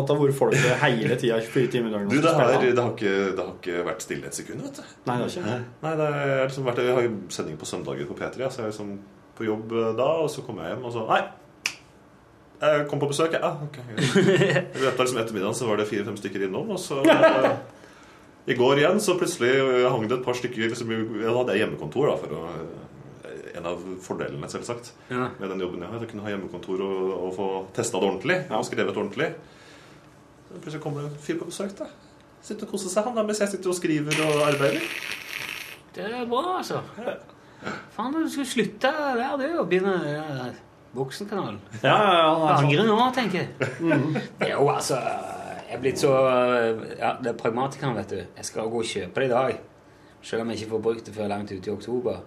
[0.00, 2.12] at det har vært folk hele tida 24 timer i døgnet?
[2.12, 4.94] Du, det har, det, har ikke, det har ikke vært stille et sekund, vet du.
[5.06, 5.58] Nei, det har ikke.
[5.86, 8.68] Nei, det er liksom vært, Jeg har jo sending på søndager på P3, så jeg
[8.68, 8.96] er liksom
[9.38, 11.22] på jobb eh, da, og så kommer jeg hjem og så Nei!
[12.62, 13.42] Jeg kom på besøk, jeg.
[13.42, 13.78] Ja, ok.
[13.82, 17.48] I løpet av liksom ettermiddagen så var det fire-fem stykker innom, og så eh,
[18.50, 22.08] I går igjen så plutselig eh, hang det et par stykker liksom, Jeg hadde hjemmekontor,
[22.10, 22.40] da, for å
[23.28, 25.28] eh, En av fordelene, selvsagt, Ja.
[25.38, 26.00] med den jobben jeg har.
[26.02, 28.38] Jeg kunne ha hjemmekontor og, og få testa det ordentlig.
[28.50, 29.28] Og skrevet ordentlig.
[30.48, 31.76] Så plutselig kommer det en fyr på besøk.
[31.78, 31.86] da
[32.42, 34.82] Sitter og koser seg, han da, mens jeg sitter og skriver og arbeider.
[35.94, 36.80] Det er bra, altså.
[37.94, 40.48] Faen, du skulle slutte der, du, og begynne ja,
[40.96, 41.60] Voksenkanalen.
[41.84, 42.32] Ja, ja, ja.
[42.32, 42.66] han er sånn.
[42.72, 43.70] Angre nå, tenker jeg.
[44.40, 44.98] Det er jo altså
[45.72, 46.10] Jeg er blitt så
[47.00, 48.18] Ja, det er pragmatikeren, vet du.
[48.36, 49.60] Jeg skal gå og kjøpe det i dag.
[50.22, 52.18] Selv om jeg ikke får brukt det før langt ut i oktober.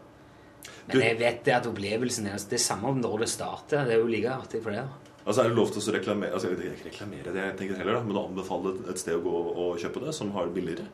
[0.88, 3.86] Men Du- jeg vet det at opplevelsen er Det er samme om når det starter.
[3.86, 4.84] Det er jo like artig for det.
[5.28, 8.04] Altså Er det lov til å reklamere altså, ikke reklamere det, jeg tenker heller da,
[8.04, 10.86] men å anbefale et sted å gå og kjøpe det, som har det billigere?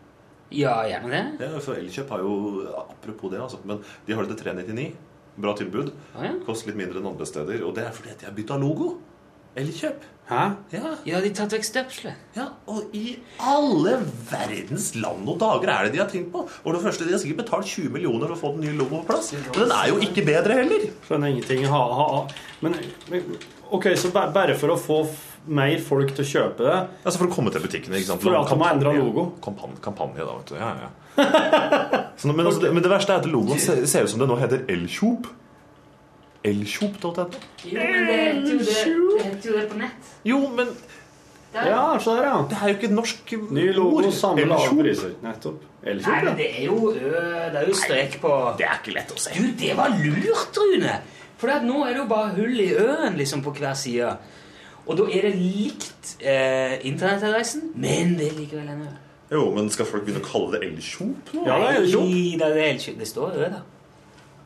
[0.51, 1.39] Ja, gjerne det.
[1.51, 3.57] Ja, for Elkjøp har jo Apropos det, altså.
[3.65, 4.95] Men de har det til 399.
[5.39, 5.91] Bra tilbud.
[6.15, 6.33] Ah, ja.
[6.45, 7.63] Koster litt mindre enn andre steder.
[7.63, 8.99] Og det er fordi de har bytta logo.
[9.59, 10.07] Elkjøp.
[10.31, 10.43] Hæ?
[10.71, 12.13] Ja, Ja, de har tatt vekk støpselet.
[12.37, 13.97] ja, og i alle
[14.29, 16.45] verdens land og dager er det de har tenkt på?
[16.63, 19.03] Og det første, De har sikkert betalt 20 millioner for å få den nye logoen
[19.03, 19.33] på plass.
[19.33, 20.85] Men den er jo ikke bedre heller.
[21.07, 21.65] Skjønner ingenting.
[21.67, 22.21] Ha, ha, ha.
[22.61, 22.77] Men,
[23.09, 23.35] men
[23.71, 25.01] OK, så bare for å få
[25.47, 26.73] mer folk til å kjøpe det
[27.03, 27.97] Altså For å komme til butikkene.
[27.97, 28.21] ikke sant?
[28.21, 29.33] For at de har endra logo.
[29.43, 30.55] Kampanje, kampanje da, vet du.
[30.55, 30.89] Ja, ja.
[32.21, 34.29] Så, men, altså, det, men det verste er at logoen ser, ser ut som det
[34.31, 35.27] nå heter Elkjop.
[36.43, 37.25] Elkjop.no.
[37.65, 38.77] Jo, men det heter jo det,
[39.17, 40.09] det, heter jo det på nett.
[40.25, 40.71] Jo, men
[41.53, 42.35] Ja, se der, ja.
[42.49, 44.11] det er jo ikke et norsk Ny logo, ord.
[44.15, 44.79] samme lave Elkjop.
[44.85, 45.15] priser.
[45.25, 45.65] Nettopp.
[45.83, 46.33] Nei, men ja.
[46.37, 49.33] det er jo, det er jo strek på Det er ikke lett å se.
[49.35, 50.95] Du, det var lurt, Rune!
[51.41, 54.11] For at nå er det jo bare hull i øen liksom på hver side.
[54.85, 58.91] Og da er det likt eh, internettadressen, men det er likevel en ø.
[59.31, 61.43] Jo, men skal folk begynne å kalle det Elkjop nå?
[61.47, 62.07] Ja, det er Elkjop.
[62.11, 62.97] Nei, det, er Elkjøp.
[62.99, 63.61] det står ø, da.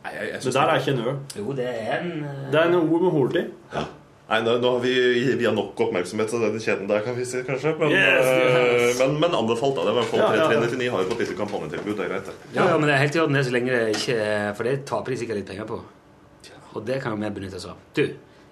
[0.05, 1.13] Nei, jeg, jeg Det der er ikke en ø.
[1.39, 2.41] Jo, det er en uh...
[2.53, 3.45] Det er en ord med hort i.
[4.25, 4.93] Nei, nå, nå har vi,
[5.37, 7.75] vi har nok oppmerksomhet til den kjeden der, kan vi si, kanskje.
[7.79, 9.01] Men, Yes, yes.
[9.01, 9.85] men, men anbefalt, da.
[9.85, 10.61] Det er i hvert fall Ja, ja, ja.
[10.61, 11.91] 399 har jo fått disse kampanjetilbud.
[11.97, 12.53] Det er greit, det.
[12.55, 14.21] ja, ja, men det er helt i orden det så lenge det ikke
[14.57, 15.81] For det taper de sikkert litt penger på.
[16.75, 17.83] Og det kan jo vi benytte oss av.
[17.95, 18.01] Du,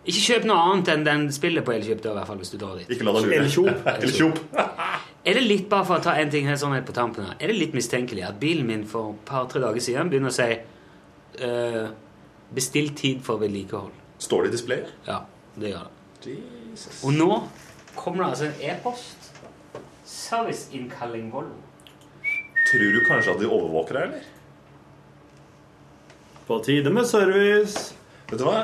[0.04, 2.58] ikke kjøp noe annet enn den spillet på Elkjøp, da, i hvert fall, hvis du
[2.62, 2.94] drar dit.
[2.94, 4.30] Ikke la deg lure.
[5.24, 7.38] Er det litt, bare for å ta en ting her sånn helt på tampen her,
[7.40, 10.50] er det litt mistenkelig at bilen min for et par-tre dager siden begynner å si
[11.40, 11.88] eh,
[12.54, 13.94] Bestill tid for vedlikehold.
[14.22, 14.92] Står det i displayet?
[15.08, 15.24] Ja,
[15.56, 16.36] det gjør det.
[16.74, 17.00] Jesus.
[17.04, 17.30] Og nå
[17.96, 19.32] kommer det altså en e-post.
[20.06, 21.58] Serviceinnkalling Volvo.
[22.70, 24.30] Tror du kanskje at de overvåker deg, eller?
[26.48, 27.94] På tide med service.
[28.30, 28.62] Vet du hva?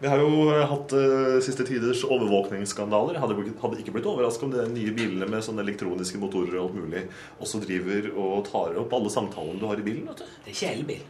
[0.00, 3.18] Vi har jo eh, hatt uh, siste tiders overvåkningsskandaler.
[3.22, 6.78] Hadde, hadde ikke blitt overraska om de nye bilene med sånne elektroniske motorer og alt
[6.80, 7.04] mulig
[7.38, 10.08] også driver og tar opp alle samtalene du har i bilen.
[10.10, 10.32] vet du.
[10.44, 11.06] Det er ikke elbil.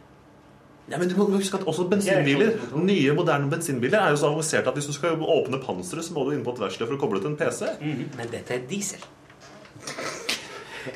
[0.91, 4.69] Ja, men du må huske at også bensinbiler Nye, moderne bensinbiler er jo så avanserte
[4.69, 7.01] at hvis du skal åpne panseret, så må du inn på et verksted for å
[7.01, 7.71] koble til en PC.
[8.19, 9.01] Men dette er diesel.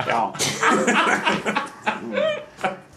[0.05, 0.29] Ja.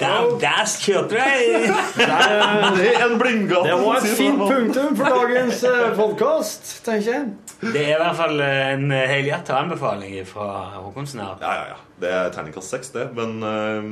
[0.00, 1.70] Der, der kjørte jeg!
[2.78, 3.68] Det er en blindgate!
[3.68, 5.64] Det var et fint punktum for dagens
[5.98, 7.24] podkast, tenker jeg.
[7.62, 10.48] Det er i hvert fall en helhjertet anbefaling fra
[10.80, 11.34] Håkonsen her.
[11.42, 11.80] Ja, ja, ja.
[12.02, 13.08] Det er terningkast seks, det.
[13.14, 13.90] Men eh,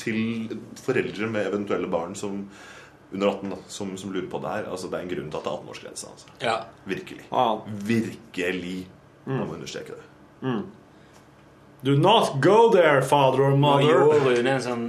[0.00, 0.20] til
[0.80, 2.46] foreldre med eventuelle barn som
[3.12, 5.40] under 18 da, som, som lurer på det her altså Det er en grunn til
[5.42, 6.12] at det er 18-årsgrense.
[6.14, 6.36] Altså.
[6.40, 6.54] Ja.
[6.88, 7.26] Virkelig.
[7.28, 7.48] Ja.
[7.90, 8.78] Virkelig.
[9.26, 10.06] Man må understreke det.
[11.84, 13.88] Do not go there, father or Nå mother.
[13.88, 14.82] gjorde Rune en sånn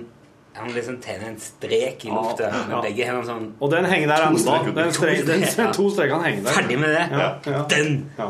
[0.56, 4.26] Han liksom tenner en strek i lufta med begge hendene sånn Og den henger der
[4.28, 4.74] ennå.
[4.76, 5.72] Den strek, den, Ja.
[5.74, 6.52] to strekene henger der.
[6.60, 7.08] Ferdig med det.
[7.12, 7.64] Ja, ja.
[7.72, 8.12] Den!
[8.20, 8.28] Ja.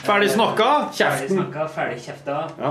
[0.00, 0.68] Ferdig snakka.
[0.96, 2.38] Ferdig snakka, ferdig kjefta.
[2.58, 2.70] Ja.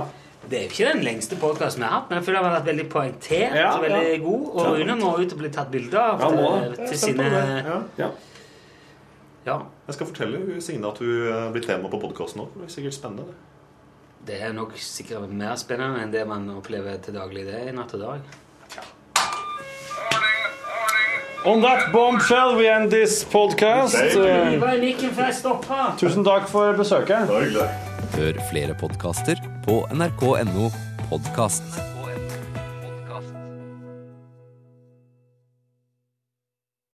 [0.50, 2.56] Det er jo ikke den lengste podkasten vi har hatt, men jeg føler den har
[2.58, 4.18] vært veldig poengtert Ja, og veldig ja.
[4.24, 4.48] god.
[4.56, 7.78] Og Rune må ut og bli tatt bilde av Ja, til, til sine Ja.
[8.00, 8.10] Ja.
[9.46, 9.60] Ja.
[9.86, 12.50] Jeg skal fortelle Signe at hun blir tema på podkasten òg.
[12.56, 13.28] Det blir sikkert spennende.
[13.30, 13.36] det.
[14.30, 17.48] Det er nok sikkert mer spennende enn det man opplever til daglig.
[17.48, 18.20] Det er natt og dag.
[21.50, 23.98] On that bombshell we end this podcast.
[25.40, 25.96] Stopper?
[25.98, 27.32] tusen takk for besøket.
[28.20, 30.70] Hør flere podkaster på nrk.no
[31.10, 31.99] podkast.